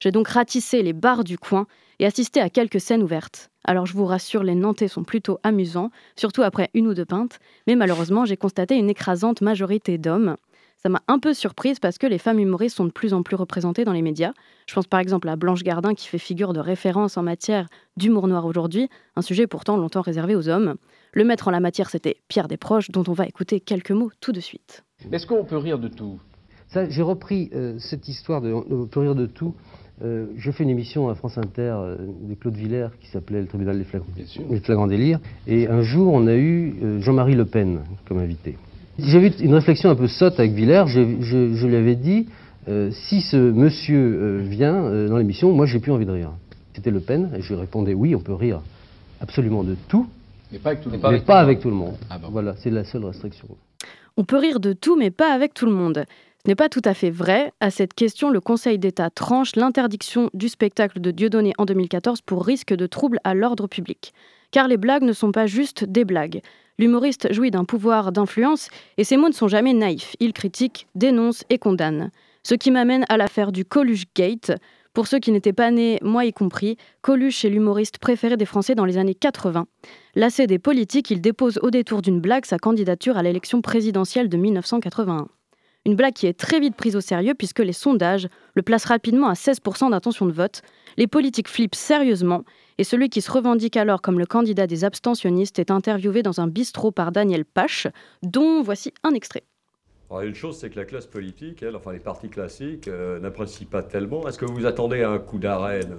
[0.00, 1.66] J'ai donc ratissé les bars du coin
[2.00, 3.50] et assisté à quelques scènes ouvertes.
[3.64, 7.38] Alors je vous rassure, les Nantais sont plutôt amusants, surtout après une ou deux pintes,
[7.66, 10.36] mais malheureusement j'ai constaté une écrasante majorité d'hommes.
[10.76, 13.36] Ça m'a un peu surprise parce que les femmes humoristes sont de plus en plus
[13.36, 14.32] représentées dans les médias.
[14.66, 18.28] Je pense par exemple à Blanche Gardin qui fait figure de référence en matière d'humour
[18.28, 20.74] noir aujourd'hui, un sujet pourtant longtemps réservé aux hommes.
[21.16, 24.32] Le maître en la matière, c'était Pierre Desproges, dont on va écouter quelques mots tout
[24.32, 24.82] de suite.
[25.12, 26.18] Est-ce qu'on peut rire de tout?
[26.68, 29.54] Ça, J'ai repris euh, cette histoire de on peut rire de tout.
[30.02, 33.46] Euh, J'ai fait une émission à France Inter euh, de Claude Villers qui s'appelait Le
[33.46, 34.08] tribunal des flagrants,
[34.50, 35.20] des flagrants délires.
[35.46, 38.56] Et un jour, on a eu euh, Jean-Marie Le Pen comme invité.
[38.98, 40.84] J'avais eu une réflexion un peu sotte avec Villers.
[40.88, 42.26] Je, je- je lui avais dit
[42.66, 46.32] euh, si ce monsieur euh, vient euh, dans l'émission, moi, j'ai plus envie de rire.
[46.74, 48.62] C'était Le Pen, et je lui répondais oui, on peut rire
[49.20, 50.08] absolument de tout,
[50.54, 51.24] Mais pas avec tout le mais monde.
[51.24, 51.96] pas avec tout le monde.
[52.08, 52.28] Ah bon.
[52.30, 53.48] Voilà, c'est la seule restriction.
[54.16, 56.04] On peut rire de tout, mais pas avec tout le monde.
[56.44, 57.52] Ce n'est pas tout à fait vrai.
[57.58, 62.46] À cette question, le Conseil d'État tranche l'interdiction du spectacle de Dieudonné en 2014 pour
[62.46, 64.14] risque de trouble à l'ordre public.
[64.52, 66.40] Car les blagues ne sont pas juste des blagues.
[66.78, 70.14] L'humoriste jouit d'un pouvoir d'influence et ses mots ne sont jamais naïfs.
[70.20, 72.12] Il critique, dénonce et condamne.
[72.44, 74.52] Ce qui m'amène à l'affaire du Coluche Gate.
[74.94, 78.76] Pour ceux qui n'étaient pas nés, moi y compris, Coluche est l'humoriste préféré des Français
[78.76, 79.66] dans les années 80.
[80.14, 84.36] Lassé des politiques, il dépose au détour d'une blague sa candidature à l'élection présidentielle de
[84.36, 85.26] 1981.
[85.84, 89.26] Une blague qui est très vite prise au sérieux puisque les sondages le placent rapidement
[89.26, 90.62] à 16% d'intention de vote.
[90.96, 92.44] Les politiques flippent sérieusement
[92.78, 96.46] et celui qui se revendique alors comme le candidat des abstentionnistes est interviewé dans un
[96.46, 97.88] bistrot par Daniel Pache,
[98.22, 99.42] dont voici un extrait.
[100.14, 103.66] Alors, une chose, c'est que la classe politique, elle, enfin les partis classiques, euh, n'apprécient
[103.68, 104.28] pas tellement.
[104.28, 105.96] Est-ce que vous attendez à un coup d'arrêt de-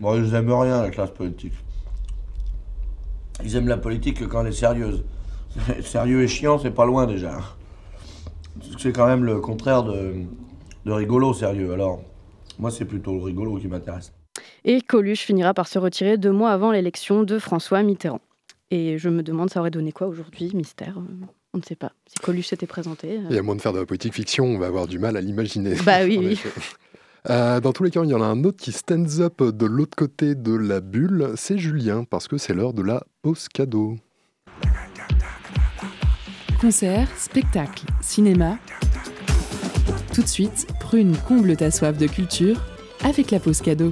[0.00, 1.52] Bon, ils aiment rien, la classe politique.
[3.44, 5.04] Ils aiment la politique que quand elle est sérieuse.
[5.82, 7.38] Sérieux et chiant, c'est pas loin déjà.
[8.78, 10.14] C'est quand même le contraire de,
[10.86, 11.74] de rigolo, sérieux.
[11.74, 12.00] Alors,
[12.58, 14.10] moi, c'est plutôt le rigolo qui m'intéresse.
[14.64, 18.22] Et Coluche finira par se retirer deux mois avant l'élection de François Mitterrand.
[18.70, 20.96] Et je me demande, ça aurait donné quoi aujourd'hui Mystère?
[20.98, 21.92] euh, On ne sait pas.
[22.06, 23.18] Si Coluche s'était présenté.
[23.18, 25.16] euh, Et à moins de faire de la politique fiction, on va avoir du mal
[25.16, 25.74] à l'imaginer.
[25.84, 26.38] Bah oui.
[27.28, 29.66] Euh, dans tous les cas, il y en a un autre qui stands up de
[29.66, 33.96] l'autre côté de la bulle, c'est Julien, parce que c'est l'heure de la pause cadeau.
[36.58, 38.56] Concert, spectacle, cinéma.
[40.14, 42.58] Tout de suite, Prune comble ta soif de culture
[43.04, 43.90] avec la pause cadeau.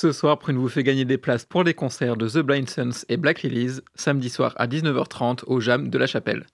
[0.00, 3.04] Ce soir, Prune vous fait gagner des places pour les concerts de The Blind Sons
[3.10, 6.46] et Black Release, samedi soir à 19h30 au Jam de la Chapelle.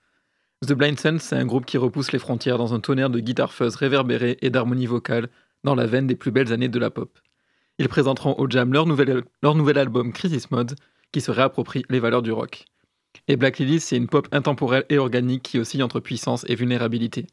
[0.67, 3.53] The Blind Sons, c'est un groupe qui repousse les frontières dans un tonnerre de guitare
[3.53, 5.29] fuzz réverbérée et d'harmonie vocale
[5.63, 7.21] dans la veine des plus belles années de la pop.
[7.79, 10.75] Ils présenteront au Jam leur nouvel, leur nouvel album Crisis Mode,
[11.13, 12.65] qui se réapproprie les valeurs du rock.
[13.29, 17.29] Et Black Lilies, c'est une pop intemporelle et organique qui oscille entre puissance et vulnérabilité.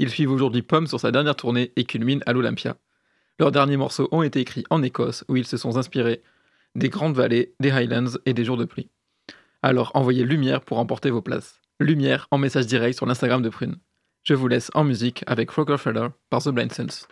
[0.00, 2.76] Ils suivent aujourd'hui Pomme sur sa dernière tournée et culminent à l'Olympia.
[3.42, 6.22] Leurs derniers morceaux ont été écrits en Écosse, où ils se sont inspirés
[6.76, 8.88] des grandes vallées, des Highlands et des jours de pluie.
[9.62, 11.60] Alors envoyez Lumière pour emporter vos places.
[11.80, 13.78] Lumière en message direct sur l'Instagram de Prune.
[14.22, 17.08] Je vous laisse en musique avec Rockefeller par The Blind Sense.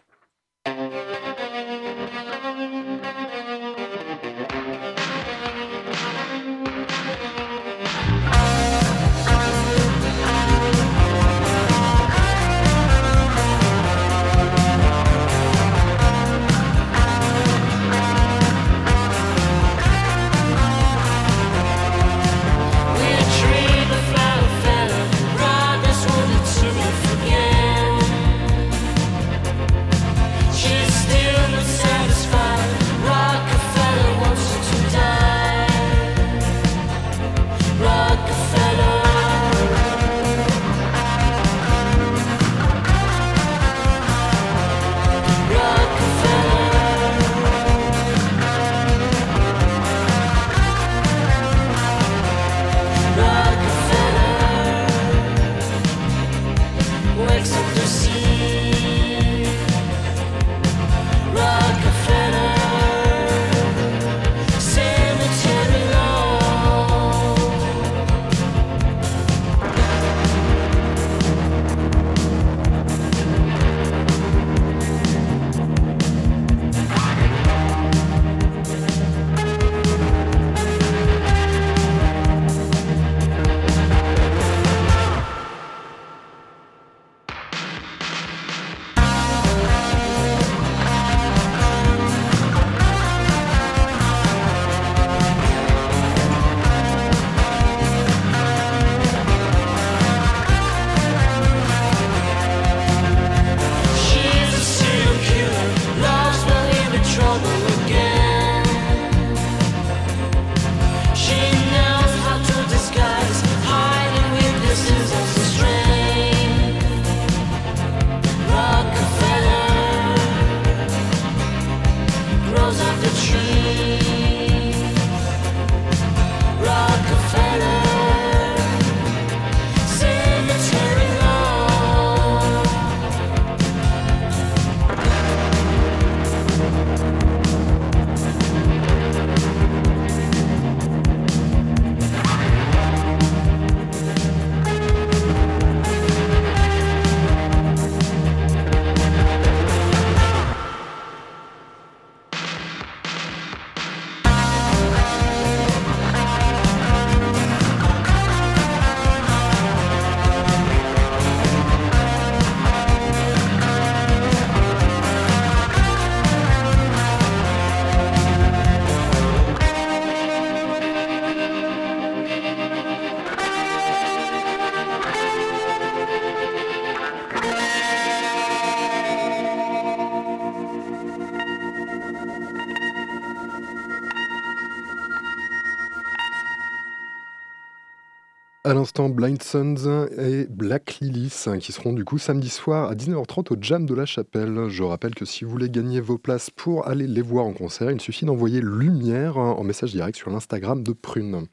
[188.90, 193.56] L'instant Blind Sons et Black Lilies qui seront du coup samedi soir à 19h30 au
[193.60, 194.66] Jam de la Chapelle.
[194.68, 197.92] Je rappelle que si vous voulez gagner vos places pour aller les voir en concert,
[197.92, 201.46] il suffit d'envoyer Lumière en message direct sur l'Instagram de Prune.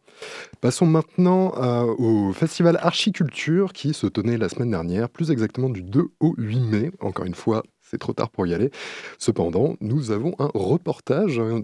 [0.61, 5.83] Passons maintenant euh, au festival Archiculture qui se tenait la semaine dernière, plus exactement du
[5.83, 6.91] 2 au 8 mai.
[7.01, 8.71] Encore une fois, c'est trop tard pour y aller.
[9.19, 11.61] Cependant, nous avons un reportage hein,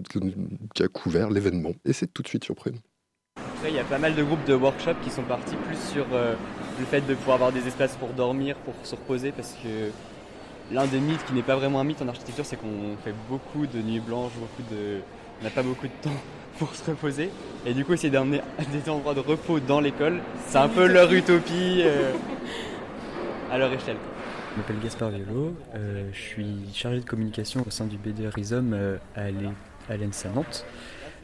[0.72, 2.78] qui a couvert l'événement et c'est tout de suite sur Prune.
[3.66, 6.34] Il y a pas mal de groupes de workshops qui sont partis plus sur euh,
[6.78, 9.90] le fait de pouvoir avoir des espaces pour dormir, pour se reposer, parce que
[10.72, 13.66] l'un des mythes qui n'est pas vraiment un mythe en architecture, c'est qu'on fait beaucoup
[13.66, 15.00] de nuits blanches, beaucoup de...
[15.40, 16.20] on n'a pas beaucoup de temps
[16.58, 17.30] pour se reposer.
[17.64, 18.42] Et du coup, essayer d'amener
[18.72, 22.12] des endroits de repos dans l'école, c'est un peu leur utopie euh,
[23.50, 23.96] à leur échelle.
[24.52, 28.72] Je m'appelle Gaspard Violo, euh, je suis chargé de communication au sein du BD Rhizome
[28.74, 30.64] euh, à l'ENSA Nantes.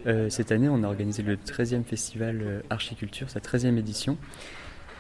[0.07, 4.16] Euh, cette année, on a organisé le 13e festival euh, Archiculture, sa 13e édition.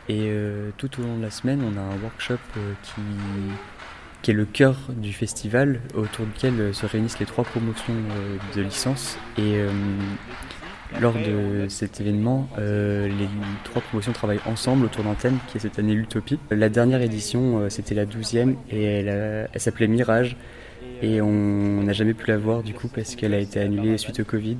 [0.08, 2.38] Et euh, tout au long de la semaine, on a un workshop
[2.82, 7.94] qui, est le cœur du festival, autour duquel se réunissent les trois promotions
[8.54, 9.18] de licence.
[9.38, 9.60] Et
[11.00, 13.28] lors de cet événement, les
[13.64, 16.38] trois promotions travaillent ensemble autour d'un thème qui est cette année l'utopie.
[16.50, 20.36] La dernière édition, c'était la 12e et elle s'appelait Mirage.
[21.02, 24.20] Et on n'a jamais pu la voir du coup parce qu'elle a été annulée suite
[24.20, 24.58] au Covid.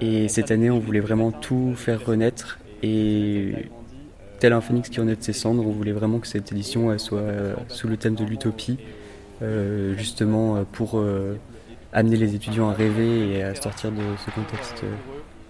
[0.00, 2.58] Et cette année, on voulait vraiment tout faire renaître.
[2.82, 3.52] Et
[4.38, 6.98] tel un phénix qui renaît de ses cendres, on voulait vraiment que cette édition elle
[6.98, 8.78] soit euh, sous le thème de l'utopie,
[9.42, 11.38] euh, justement euh, pour euh,
[11.92, 14.82] amener les étudiants à rêver et à sortir de ce contexte,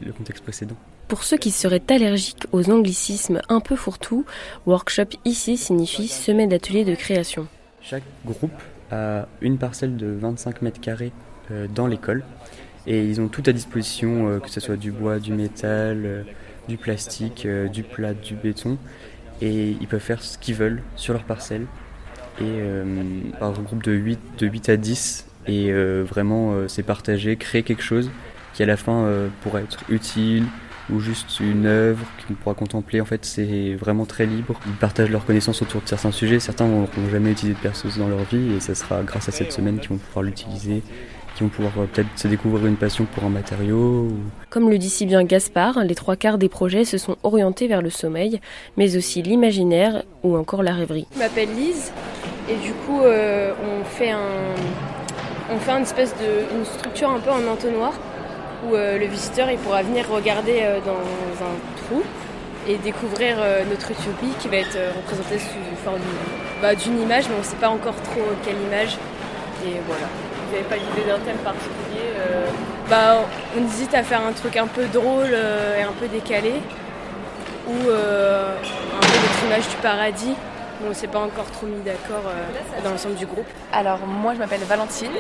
[0.05, 0.77] le contexte précédent.
[1.09, 4.25] Pour ceux qui seraient allergiques aux anglicismes un peu fourre-tout,
[4.67, 7.49] workshop ici signifie semaine d'ateliers de création.
[7.83, 8.53] Chaque groupe
[8.93, 11.13] a une parcelle de 25 mètres carrés
[11.75, 12.23] dans l'école
[12.87, 16.23] et ils ont tout à disposition, euh, que ce soit du bois, du métal, euh,
[16.69, 18.79] du plastique, euh, du plat, du béton
[19.43, 21.67] et ils peuvent faire ce qu'ils veulent sur leur parcelle
[22.43, 22.63] et
[23.39, 28.11] par groupe de 8, de 8 à 10 et vraiment c'est partager, créer quelque chose
[28.53, 29.11] qui à la fin
[29.43, 30.45] pourra être utile
[30.93, 33.01] ou juste une œuvre qu'on pourra contempler.
[33.01, 34.59] En fait, c'est vraiment très libre.
[34.67, 36.41] Ils partagent leurs connaissances autour de certains sujets.
[36.41, 39.53] Certains n'ont jamais utilisé de perceuse dans leur vie et ça sera grâce à cette
[39.53, 40.83] semaine qu'ils vont pouvoir l'utiliser,
[41.41, 43.77] qui vont pouvoir euh, peut-être se découvrir une passion pour un matériau.
[44.09, 44.17] ou-
[44.51, 47.81] Comme le dit si bien Gaspard, les trois quarts des projets se sont orientés vers
[47.83, 48.41] le sommeil,
[48.77, 51.07] mais aussi l'imaginaire ou encore la rêverie.
[51.15, 51.93] Je m'appelle Lise
[52.49, 54.19] et du coup euh, on fait un
[55.53, 57.93] on fait une espèce de une structure un peu en entonnoir
[58.69, 62.03] où euh, le visiteur il pourra venir regarder euh, dans un trou
[62.69, 67.01] et découvrir euh, notre utopie qui va être euh, représentée sous forme d'une bah, d'une
[67.01, 68.99] image mais on ne sait pas encore trop quelle image
[69.67, 70.07] et voilà.
[70.51, 72.45] Vous n'avez pas l'idée d'un thème particulier euh,
[72.91, 73.19] Bah
[73.57, 76.55] on hésite à faire un truc un peu drôle euh, et un peu décalé
[77.69, 80.35] ou euh, un peu notre image du paradis.
[80.83, 83.47] Mais on s'est pas encore trop mis d'accord euh, dans l'ensemble du groupe.
[83.73, 85.13] Alors moi je m'appelle Valentine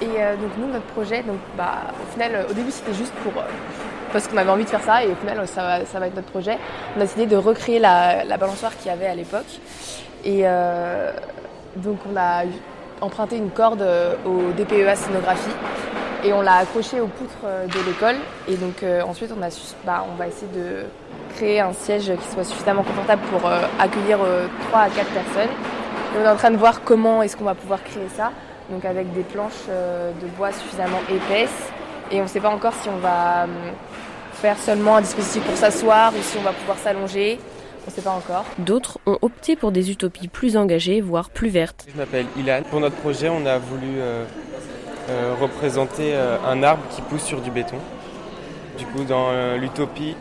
[0.00, 3.32] et euh, donc nous notre projet donc bah au final au début c'était juste pour
[3.42, 3.46] euh,
[4.12, 6.14] parce qu'on avait envie de faire ça et au final ça va, ça va être
[6.14, 6.56] notre projet.
[6.96, 9.58] On a décidé de recréer la, la balançoire qu'il y avait à l'époque
[10.24, 11.10] et euh,
[11.74, 12.44] donc on a
[13.02, 15.50] emprunté une corde euh, au DPEA scénographie
[16.24, 18.14] et on l'a accrochée aux poutres euh, de l'école
[18.48, 19.48] et donc euh, ensuite on a
[19.84, 20.84] bah, on va essayer de
[21.34, 23.50] créer un siège qui soit suffisamment confortable pour
[23.80, 24.18] accueillir
[24.68, 25.48] 3 à 4 personnes.
[26.14, 28.32] On est en train de voir comment est-ce qu'on va pouvoir créer ça,
[28.68, 31.70] donc avec des planches de bois suffisamment épaisses.
[32.10, 33.50] Et on ne sait pas encore si on va hum,
[34.34, 37.38] faire seulement un dispositif pour s'asseoir ou si on va pouvoir s'allonger.
[37.86, 38.44] On ne sait pas encore.
[38.58, 41.86] D'autres ont opté pour des utopies plus engagées, voire plus vertes.
[41.92, 42.62] Je m'appelle Ilan.
[42.70, 44.24] Pour notre projet, on a voulu euh,
[45.10, 47.76] euh, représenter euh, un arbre qui pousse sur du béton.
[48.78, 50.14] Du coup, dans euh, l'utopie,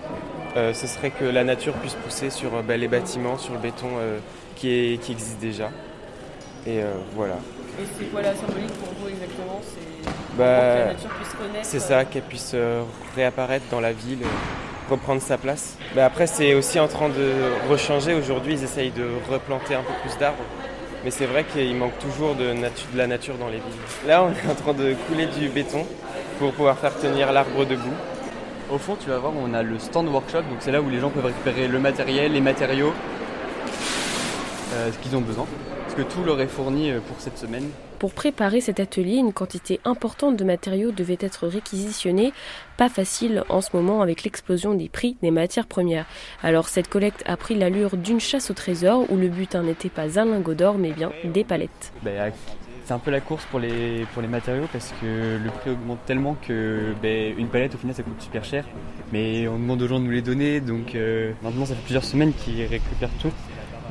[0.57, 3.59] euh, ce serait que la nature puisse pousser sur euh, bah, les bâtiments, sur le
[3.59, 4.17] béton euh,
[4.55, 5.69] qui, est- qui existe déjà.
[6.65, 7.35] Et euh, voilà.
[7.79, 9.61] Et c'est quoi la symbolique pour vous exactement?
[9.63, 9.90] C'est
[10.37, 12.83] Bah, pour que la nature puisse renaître C'est ça, qu'elle puisse euh,
[13.15, 15.77] réapparaître dans la ville, euh, reprendre sa place.
[15.95, 18.13] Bah, après, c'est aussi en train de rechanger.
[18.13, 20.43] Aujourd'hui, ils essayent de replanter un peu plus d'arbres.
[21.03, 24.07] Mais c'est vrai qu'il manque toujours de, natu- de la nature dans les villes.
[24.07, 25.85] Là, on est en train de couler du béton
[26.37, 27.93] pour pouvoir faire tenir l'arbre debout.
[28.71, 30.99] Au fond, tu vas voir, on a le stand workshop, donc c'est là où les
[30.99, 32.93] gens peuvent récupérer le matériel, les matériaux,
[34.73, 35.45] euh, ce qu'ils ont besoin.
[35.83, 37.69] Parce que tout leur est fourni euh, pour cette semaine.
[38.01, 42.33] Pour préparer cet atelier, une quantité importante de matériaux devait être réquisitionnée.
[42.75, 46.07] Pas facile en ce moment avec l'explosion des prix des matières premières.
[46.41, 50.19] Alors cette collecte a pris l'allure d'une chasse au trésor où le butin n'était pas
[50.19, 51.93] un lingot d'or mais bien des palettes.
[52.03, 52.31] À
[52.85, 55.99] c'est un peu la course pour les, pour les matériaux parce que le prix augmente
[56.07, 58.65] tellement que ben, une palette au final ça coûte super cher.
[59.13, 62.03] Mais on demande aux gens de nous les donner donc euh, maintenant ça fait plusieurs
[62.03, 63.31] semaines qu'ils récupèrent tout.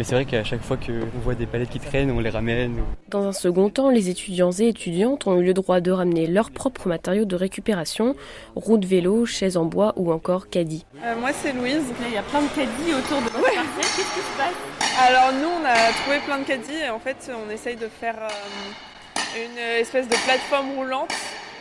[0.01, 2.83] Mais c'est vrai qu'à chaque fois qu'on voit des palettes qui traînent, on les ramène.
[3.09, 6.51] Dans un second temps, les étudiants et étudiantes ont eu le droit de ramener leurs
[6.51, 8.17] propres matériaux de récupération,
[8.57, 10.87] roues de vélo, chaises en bois ou encore caddies.
[11.05, 11.83] Euh, moi c'est Louise.
[12.09, 13.61] Il y a plein de caddies autour de votre quartier.
[13.77, 15.07] Qu'est-ce qui se passe?
[15.07, 18.17] Alors nous on a trouvé plein de caddies et en fait on essaye de faire
[18.23, 21.13] euh, une espèce de plateforme roulante,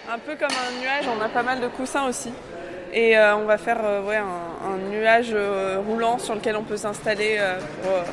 [0.09, 1.09] un peu comme un nuage.
[1.13, 2.29] On a pas mal de coussins aussi.
[2.93, 6.63] Et euh, on va faire euh, ouais, un, un nuage euh, roulant sur lequel on
[6.63, 8.03] peut s'installer euh, pour, euh,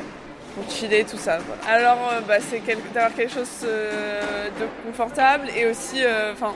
[0.57, 1.37] pour chiller, tout ça.
[1.67, 2.61] Alors, euh, bah, c'est
[2.93, 6.53] d'avoir quelque chose euh, de confortable et aussi, euh, enfin,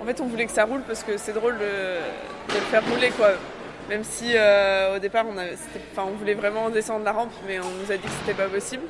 [0.00, 3.10] en fait, on voulait que ça roule parce que c'est drôle de, le faire rouler,
[3.10, 3.30] quoi.
[3.88, 4.32] Même si
[4.94, 5.56] au départ, on, avait-
[5.98, 8.82] on voulait vraiment descendre la rampe, mais on nous a dit que c'était pas possible.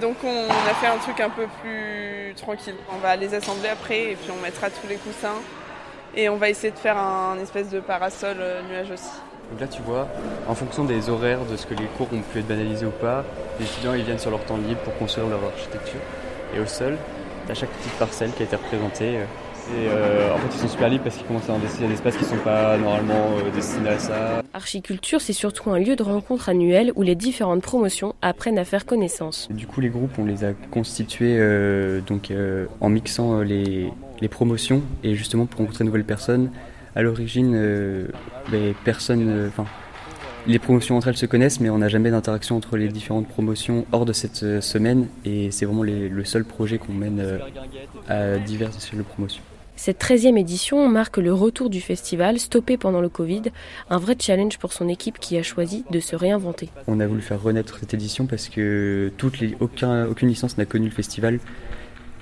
[0.00, 2.76] Donc on, a fait un truc un peu plus tranquille.
[2.92, 5.40] On va les assembler après et puis on mettra tous les coussins.
[6.14, 8.36] Et on va essayer de faire un espèce de parasol
[8.70, 9.18] nuage aussi.
[9.54, 10.08] Donc là tu vois,
[10.48, 13.24] en fonction des horaires, de ce que les cours ont pu être banalisés ou pas,
[13.60, 16.00] les étudiants ils viennent sur leur temps libre pour construire leur architecture.
[16.56, 16.96] Et au sol,
[17.46, 19.18] t'as chaque petite parcelle qui a été représentée.
[19.18, 19.24] euh,
[19.76, 22.16] Et euh, en fait ils sont super libres parce qu'ils commencent à investir des espaces
[22.16, 24.42] qui sont pas normalement euh, destinés à ça.
[24.54, 28.86] Archiculture, c'est surtout un lieu de rencontre annuel où les différentes promotions apprennent à faire
[28.86, 29.46] connaissance.
[29.52, 33.92] Du coup, les groupes, on les a constitués euh, donc, euh, en mixant euh, les,
[34.20, 36.50] les promotions et justement pour rencontrer de nouvelles personnes.
[36.96, 38.06] À l'origine, euh,
[38.50, 39.48] ben, personne, euh,
[40.46, 43.84] les promotions entre elles se connaissent, mais on n'a jamais d'interaction entre les différentes promotions
[43.92, 45.08] hors de cette euh, semaine.
[45.24, 47.38] Et c'est vraiment les- le seul projet qu'on mène euh,
[48.08, 49.42] à diverses échelles de promotion.
[49.76, 53.42] Cette 13e édition marque le retour du festival, stoppé pendant le Covid,
[53.90, 56.68] un vrai challenge pour son équipe qui a choisi de se réinventer.
[56.86, 60.64] On a voulu faire renaître cette édition parce que toutes les, aucun, aucune licence n'a
[60.64, 61.40] connu le festival.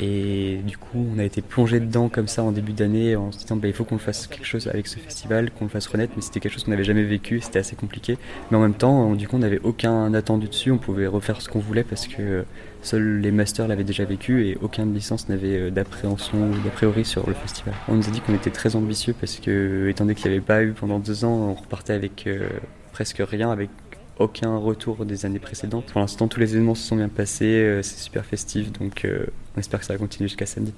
[0.03, 3.39] Et du coup, on a été plongé dedans comme ça en début d'année en se
[3.39, 6.15] disant bah, il faut qu'on fasse quelque chose avec ce festival, qu'on le fasse renaître.
[6.17, 8.19] Mais c'était quelque chose qu'on n'avait jamais vécu, c'était assez compliqué.
[8.51, 11.49] Mais en même temps, du coup, on n'avait aucun attendu dessus, on pouvait refaire ce
[11.49, 12.45] qu'on voulait parce que
[12.83, 17.05] seuls les masters l'avaient déjà vécu et aucune licence n'avait euh, d'appréhension ou d'a priori
[17.05, 17.75] sur le festival.
[17.87, 20.45] On nous a dit qu'on était très ambitieux parce que, étant donné qu'il n'y avait
[20.45, 22.49] pas eu pendant deux ans, on repartait avec euh,
[22.93, 23.71] presque rien, avec
[24.19, 25.87] aucun retour des années précédentes.
[25.87, 29.27] Pour l'instant, tous les événements se sont bien passés, euh, c'est super festif, donc euh,
[29.57, 30.73] on espère que ça va continuer jusqu'à samedi.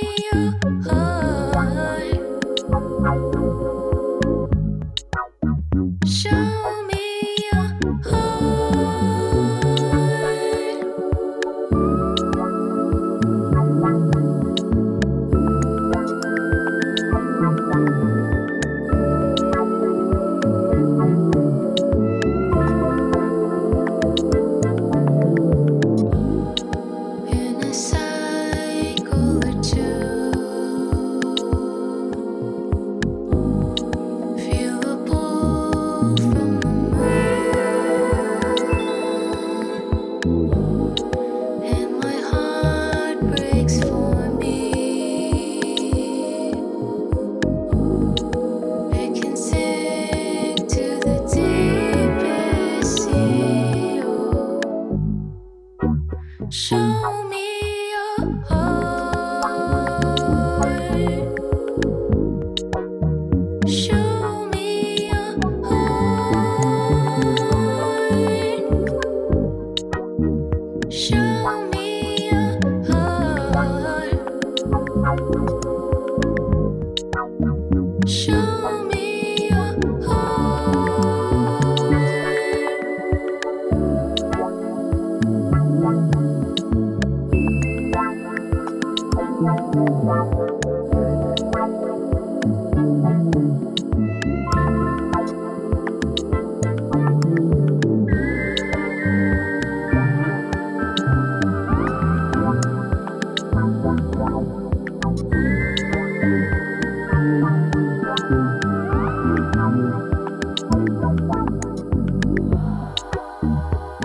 [0.00, 1.07] Show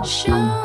[0.04, 0.63] show.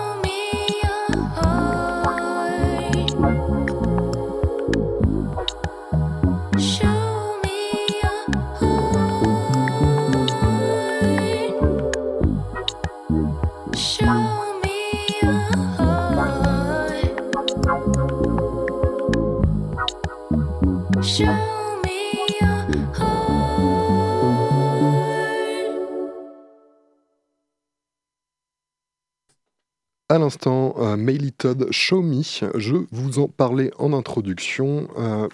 [30.20, 32.22] L'instant, euh, Maily Todd Show Me.
[32.56, 34.88] Je vous en parlais en introduction.
[34.98, 35.28] euh,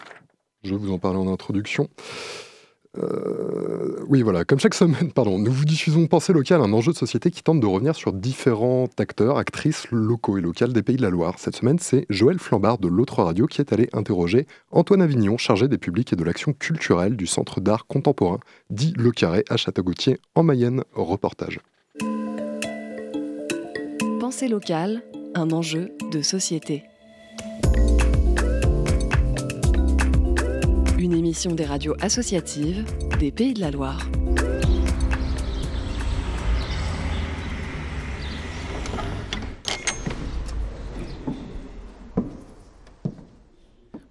[0.63, 1.89] je vous en parlais en introduction.
[2.97, 4.45] Euh, oui, voilà.
[4.45, 7.59] Comme chaque semaine, pardon, nous vous diffusons Pensée locale, un enjeu de société qui tente
[7.59, 11.35] de revenir sur différents acteurs, actrices locaux et locales des Pays de la Loire.
[11.37, 15.67] Cette semaine, c'est Joël Flambard de l'autre radio qui est allé interroger Antoine Avignon, chargé
[15.67, 20.19] des publics et de l'action culturelle du Centre d'art contemporain, dit Le Carré à Château-Gautier,
[20.35, 20.83] en Mayenne.
[20.93, 21.59] Reportage.
[24.25, 25.03] Pensée locale,
[25.35, 26.81] un enjeu de société.
[30.97, 32.85] Une émission des radios associatives
[33.19, 34.09] des Pays de la Loire.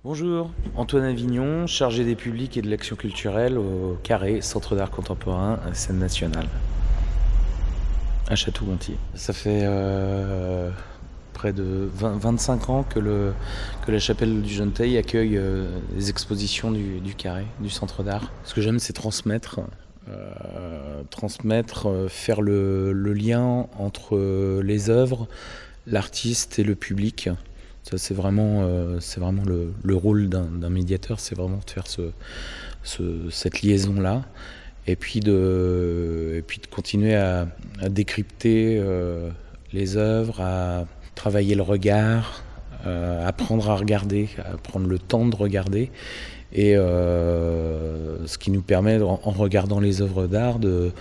[0.05, 5.59] Bonjour, Antoine Avignon, chargé des publics et de l'action culturelle au Carré, Centre d'art contemporain,
[5.73, 6.47] Scène nationale,
[8.29, 8.97] à Château-Gontier.
[9.15, 10.71] Ça fait euh,
[11.33, 13.33] près de 20 25 ans que, le,
[13.87, 18.03] que la chapelle du Jeune Teil accueille euh, les expositions du, du Carré, du Centre
[18.03, 18.33] d'art.
[18.45, 19.61] Ce que j'aime, c'est transmettre.
[20.09, 25.29] euh, transmettre, euh, faire le, le lien entre euh, les œuvres,
[25.87, 27.29] l'artiste et le public.
[27.83, 31.71] Ça, c'est vraiment, euh, c'est vraiment le, le rôle d'un d'un médiateur, c'est vraiment de
[31.71, 32.13] faire ce,
[32.83, 34.23] ce- cette liaison-là.
[34.87, 37.47] Et puis de, continuer à,
[37.89, 39.31] décrypter euh,
[39.73, 42.45] les œuvres, à travailler le regard,
[42.87, 45.91] euh, apprendre à regarder, à prendre le temps de regarder.
[46.53, 50.93] Et euh, ce qui nous permet, en, regardant les œuvres d'art, de,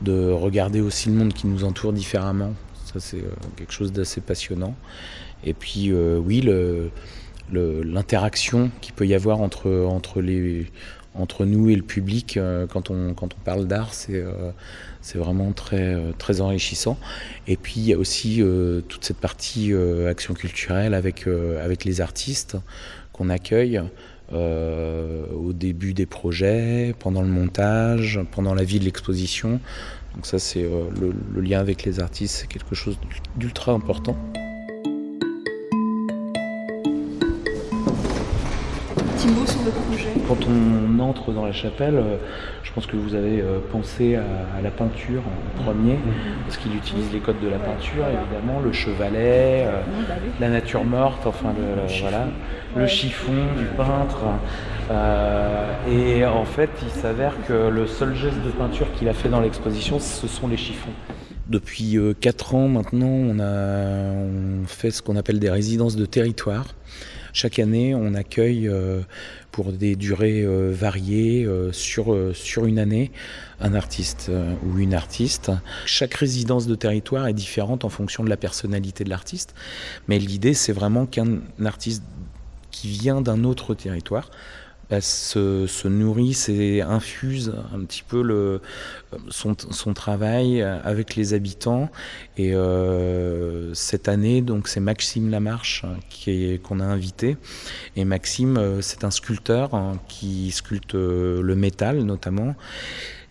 [0.00, 2.54] de regarder aussi le monde qui nous entoure différemment.
[2.86, 4.74] Ça, c'est euh, quelque chose d'assez passionnant.
[5.44, 6.42] Et puis, oui,
[7.52, 10.66] l'interaction qu'il peut y avoir entre, les,
[11.18, 14.50] entre nous et le public euh, quand, on, quand on parle d'art, c'est euh,
[15.00, 16.98] c'est vraiment très, euh, très enrichissant.
[17.46, 18.42] Et puis, il y a aussi
[18.88, 19.72] toute cette partie
[20.08, 21.28] action culturelle avec,
[21.62, 22.56] avec les artistes
[23.12, 23.80] qu'on accueille.
[24.32, 29.60] au début des projets, pendant le montage, pendant la vie de l'exposition.
[30.14, 30.68] Donc ça, c'est
[31.00, 32.98] le lien avec les artistes, c'est quelque chose
[33.36, 34.16] d'ultra important.
[40.28, 42.16] Quand on entre dans la chapelle, euh,
[42.64, 44.22] je pense que vous avez euh, pensé à,
[44.58, 45.98] à la peinture en premier,
[46.44, 49.80] parce qu'il utilise les codes de la peinture, évidemment, le chevalet, euh,
[50.40, 52.24] la nature morte, enfin le, le- voilà,
[52.76, 54.18] le chiffon du peintre.
[54.90, 59.28] Euh, et en fait, il s'avère que le seul geste de peinture qu'il a fait
[59.28, 60.90] dans l'exposition, ce sont les chiffons.
[61.48, 66.64] Depuis 4 ans maintenant, on, a, on fait ce qu'on appelle des résidences de territoire.
[67.36, 69.02] Chaque année, on accueille euh,
[69.52, 73.12] pour des durées euh, variées euh, sur, sur une année
[73.60, 74.30] un artiste
[74.64, 75.52] ou une artiste.
[75.84, 79.54] Chaque résidence de territoire est différente en fonction de la personnalité de l'artiste,
[80.08, 82.02] mais l'idée c'est vraiment qu'un artiste
[82.70, 84.30] qui vient d'un autre territoire
[84.90, 88.60] bah, se, se nourrisse et infuse un petit peu le,
[89.28, 91.90] son, son travail avec les habitants.
[92.36, 97.36] Et euh, cette année, donc c'est Maxime Lamarche qui qu'on a invité.
[97.96, 102.54] Et Maxime, euh, c'est un sculpteur hein, qui sculpte euh, le métal notamment.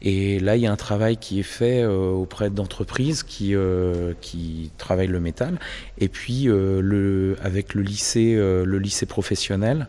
[0.08, 4.14] Et là, il y a un travail qui est fait euh, auprès d'entreprises qui, euh,
[4.22, 5.60] qui travaillent le métal.
[5.98, 9.88] Et puis, euh, le, avec le lycée, le lycée professionnel,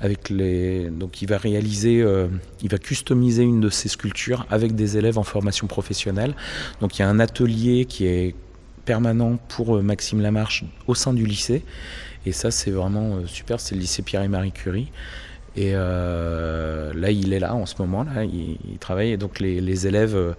[0.00, 2.04] avec les, donc il va réaliser,
[2.62, 6.34] il va customiser une de ses sculptures avec des élèves en formation professionnelle.
[6.80, 8.34] Donc, il y a un atelier qui est
[8.84, 11.62] permanent pour Maxime Lamarche au sein du lycée.
[12.26, 13.60] Et ça, c'est vraiment super.
[13.60, 14.90] C'est le lycée Pierre et Marie Curie.
[15.54, 19.10] Et euh, là, il est là en ce moment, là, il, il travaille.
[19.12, 20.32] Et donc, les, les élèves, euh,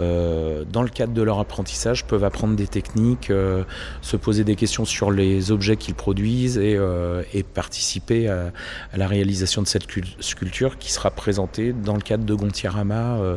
[0.00, 3.64] euh, dans le cadre de leur apprentissage, peuvent apprendre des techniques, euh,
[4.00, 8.52] se poser des questions sur les objets qu'ils produisent et, euh, et participer à,
[8.92, 13.18] à la réalisation de cette cul- sculpture qui sera présentée dans le cadre de Gontiarama.
[13.18, 13.36] euh,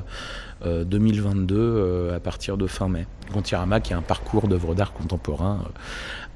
[0.66, 3.06] euh, 2022 euh, à partir de fin mai.
[3.32, 5.60] Gontiarama qui est un parcours d'œuvres d'art contemporain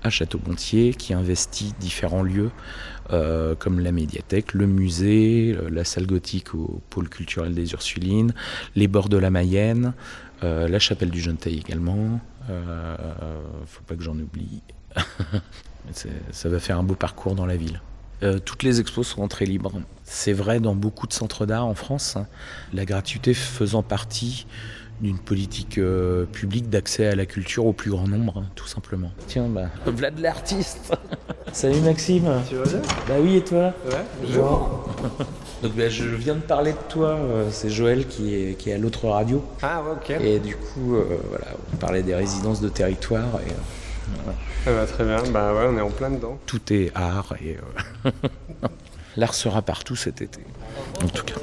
[0.04, 2.52] à Château-Gontier qui investit différents lieux
[3.12, 8.34] euh, comme la médiathèque, le musée, euh, la salle gothique au pôle culturel des Ursulines,
[8.76, 9.94] les bords de la Mayenne,
[10.44, 12.96] euh, la chapelle du Jeune Teil également, Euh,
[13.68, 14.62] faut pas que j'en oublie.
[16.32, 17.82] ça va faire un beau parcours dans la ville.
[18.24, 19.82] Euh, toutes les expos sont entrées libres.
[20.04, 22.28] C'est vrai dans beaucoup de centres d'art en France, hein.
[22.74, 24.46] la gratuité faisant partie
[25.02, 29.12] d'une politique euh, publique d'accès à la culture au plus grand nombre, hein, tout simplement.
[29.28, 30.94] Tiens, bah, Vlad l'artiste
[31.54, 32.82] Salut Maxime Tu vas bien?
[33.08, 33.74] Bah oui, et toi?
[33.86, 34.86] Ouais, bonjour.
[35.64, 38.74] Donc bah, je viens de parler de toi, euh, c'est Joël qui est, qui est
[38.74, 39.44] à l'autre radio.
[39.62, 40.22] Ah ouais, ok.
[40.22, 43.40] Et du coup, euh, voilà, on parlait des résidences de territoire.
[43.46, 43.54] Et, euh,
[44.24, 44.38] voilà.
[44.66, 46.38] Ah bah, très bien, bah ouais, on est en plein dedans.
[46.46, 47.58] Tout est art et
[48.06, 48.12] euh,
[49.18, 50.42] l'art sera partout cet été.
[51.04, 51.36] En tout cas.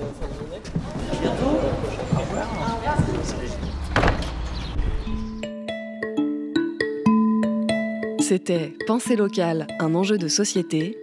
[8.28, 10.98] C'était Pensée locale, un enjeu de société.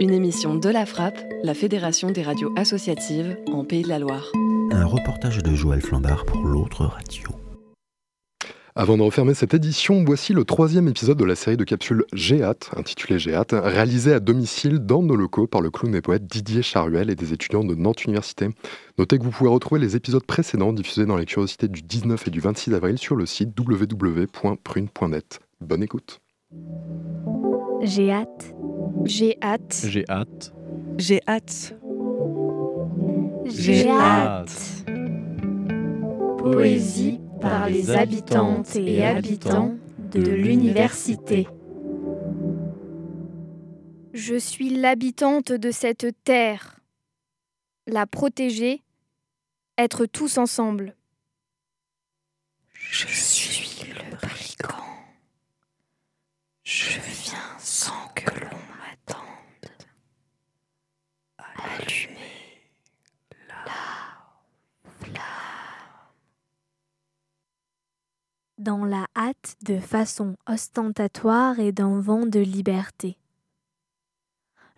[0.00, 4.30] Une émission de la Frappe, la Fédération des radios associatives en Pays de la Loire.
[4.70, 7.30] Un reportage de Joël Flambard pour l'autre radio.
[8.74, 12.58] Avant de refermer cette édition, voici le troisième épisode de la série de capsules Géat,
[12.76, 17.08] intitulée Géat, réalisée à domicile dans nos locaux par le clown et poète Didier Charuel
[17.08, 18.50] et des étudiants de Nantes Université.
[18.98, 22.30] Notez que vous pouvez retrouver les épisodes précédents diffusés dans les curiosités du 19 et
[22.30, 25.40] du 26 avril sur le site www.prune.net.
[25.60, 26.20] Bonne écoute.
[27.82, 28.54] J'ai hâte.
[29.04, 29.84] J'ai hâte.
[29.84, 30.54] J'ai hâte.
[30.98, 31.74] J'ai hâte.
[33.46, 34.84] J'ai hâte.
[36.38, 41.48] Poésie par les habitantes et habitants de l'université.
[44.12, 46.80] Je suis l'habitante de cette terre.
[47.86, 48.82] La protéger,
[49.78, 50.96] être tous ensemble.
[52.72, 54.95] Je suis le brigand.
[56.66, 59.70] Je viens sans que l'on m'attende.
[61.38, 62.18] Allumer
[63.46, 63.54] la
[64.98, 65.22] flamme.
[68.58, 73.16] Dans la hâte de façon ostentatoire et d'un vent de liberté.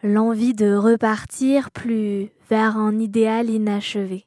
[0.02, 4.26] L'envie de repartir plus vers un idéal inachevé,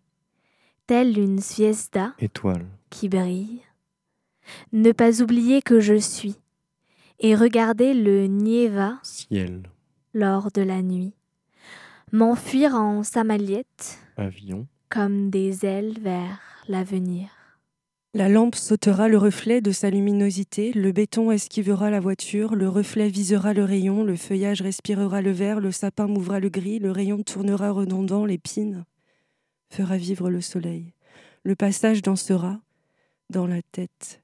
[0.88, 2.66] telle une siesta Étoile.
[2.90, 3.62] qui brille.
[4.74, 6.38] Ne pas oublier que je suis
[7.22, 9.64] et regarder le Nieva Ciel.
[10.14, 11.14] lors de la nuit.
[12.12, 14.68] M'enfuir en samaliette Avion.
[14.90, 17.30] comme des ailes vers l'avenir.
[18.14, 23.08] La lampe sautera le reflet de sa luminosité, le béton esquivera la voiture, le reflet
[23.08, 27.24] visera le rayon, le feuillage respirera le vert, le sapin mouvra le gris, le rayon
[27.24, 28.84] tournera redondant, l'épine
[29.70, 30.94] fera vivre le soleil.
[31.44, 32.60] Le passage dansera
[33.30, 34.22] dans la tête,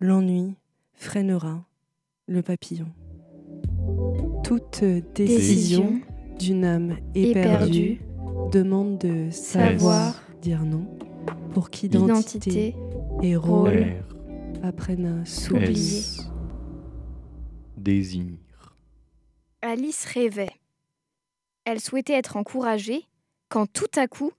[0.00, 0.56] l'ennui
[0.94, 1.67] freinera
[2.28, 2.86] le papillon.
[4.44, 6.00] Toute décision
[6.38, 8.00] d'une âme éperdue
[8.52, 10.86] demande de savoir dire non
[11.52, 12.76] pour qu'identité Identité,
[13.22, 13.86] et rôle
[14.62, 16.02] apprennent à s'oublier.
[17.76, 18.24] Désir.
[19.62, 20.52] Alice rêvait.
[21.64, 23.04] Elle souhaitait être encouragée
[23.48, 24.32] quand tout à coup,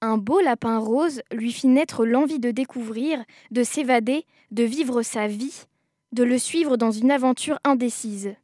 [0.00, 5.26] un beau lapin rose lui fit naître l'envie de découvrir, de s'évader, de vivre sa
[5.26, 5.64] vie,
[6.12, 8.34] de le suivre dans une aventure indécise.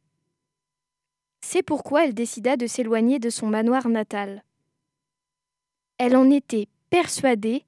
[1.41, 4.43] C'est pourquoi elle décida de s'éloigner de son manoir natal.
[5.97, 7.63] Elle en était persuadée,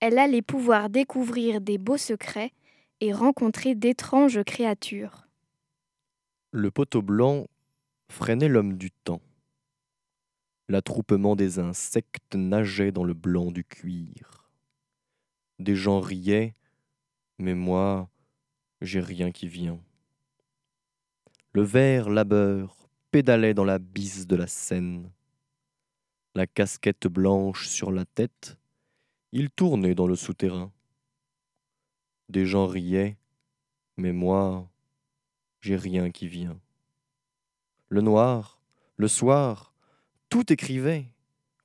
[0.00, 2.52] elle allait pouvoir découvrir des beaux secrets
[3.00, 5.26] et rencontrer d'étranges créatures.
[6.50, 7.46] Le poteau blanc
[8.08, 9.20] freinait l'homme du temps.
[10.68, 14.50] L'attroupement des insectes nageait dans le blanc du cuir.
[15.58, 16.54] Des gens riaient,
[17.38, 18.08] mais moi,
[18.80, 19.80] j'ai rien qui vient.
[21.52, 25.10] Le vert labeur pédalait dans la bise de la Seine.
[26.34, 28.58] La casquette blanche sur la tête,
[29.32, 30.70] il tournait dans le souterrain.
[32.28, 33.16] Des gens riaient,
[33.96, 34.68] mais moi,
[35.60, 36.60] j'ai rien qui vient.
[37.88, 38.60] Le noir,
[38.96, 39.72] le soir,
[40.28, 41.06] tout écrivait,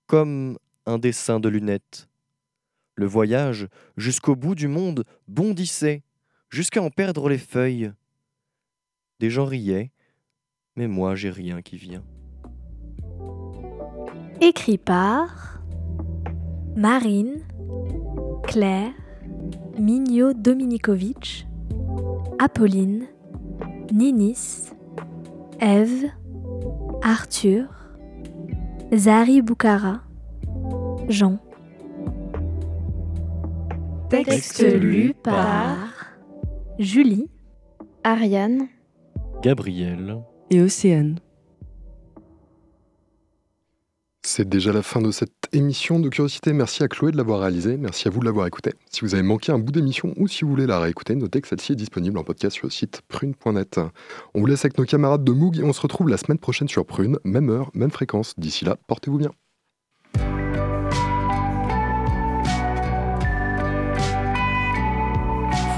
[0.07, 2.07] comme un dessin de lunettes.
[2.95, 6.03] Le voyage jusqu'au bout du monde bondissait,
[6.51, 7.91] jusqu'à en perdre les feuilles.
[9.19, 9.91] Des gens riaient,
[10.75, 12.03] mais moi j'ai rien qui vient.
[14.41, 15.61] Écrit par
[16.75, 17.41] Marine,
[18.43, 18.93] Claire,
[19.79, 21.47] Mignot Dominikovic,
[22.39, 23.07] Apolline,
[23.91, 24.71] Ninis,
[25.59, 26.09] Eve,
[27.01, 27.67] Arthur,
[28.93, 30.01] Zari Boukara,
[31.07, 31.39] Jean.
[34.09, 35.90] Texte lu par
[36.79, 37.27] Julie,
[38.03, 38.67] Ariane,
[39.41, 40.17] Gabriel.
[40.49, 41.19] Et Océane.
[44.23, 46.53] C'est déjà la fin de cette émission de Curiosité.
[46.53, 47.77] Merci à Chloé de l'avoir réalisée.
[47.77, 48.73] Merci à vous de l'avoir écoutée.
[48.89, 51.47] Si vous avez manqué un bout d'émission ou si vous voulez la réécouter, notez que
[51.47, 53.79] celle-ci est disponible en podcast sur le site prune.net.
[54.33, 56.67] On vous laisse avec nos camarades de Moog et on se retrouve la semaine prochaine
[56.67, 58.33] sur Prune, même heure, même fréquence.
[58.37, 59.31] D'ici là, portez-vous bien.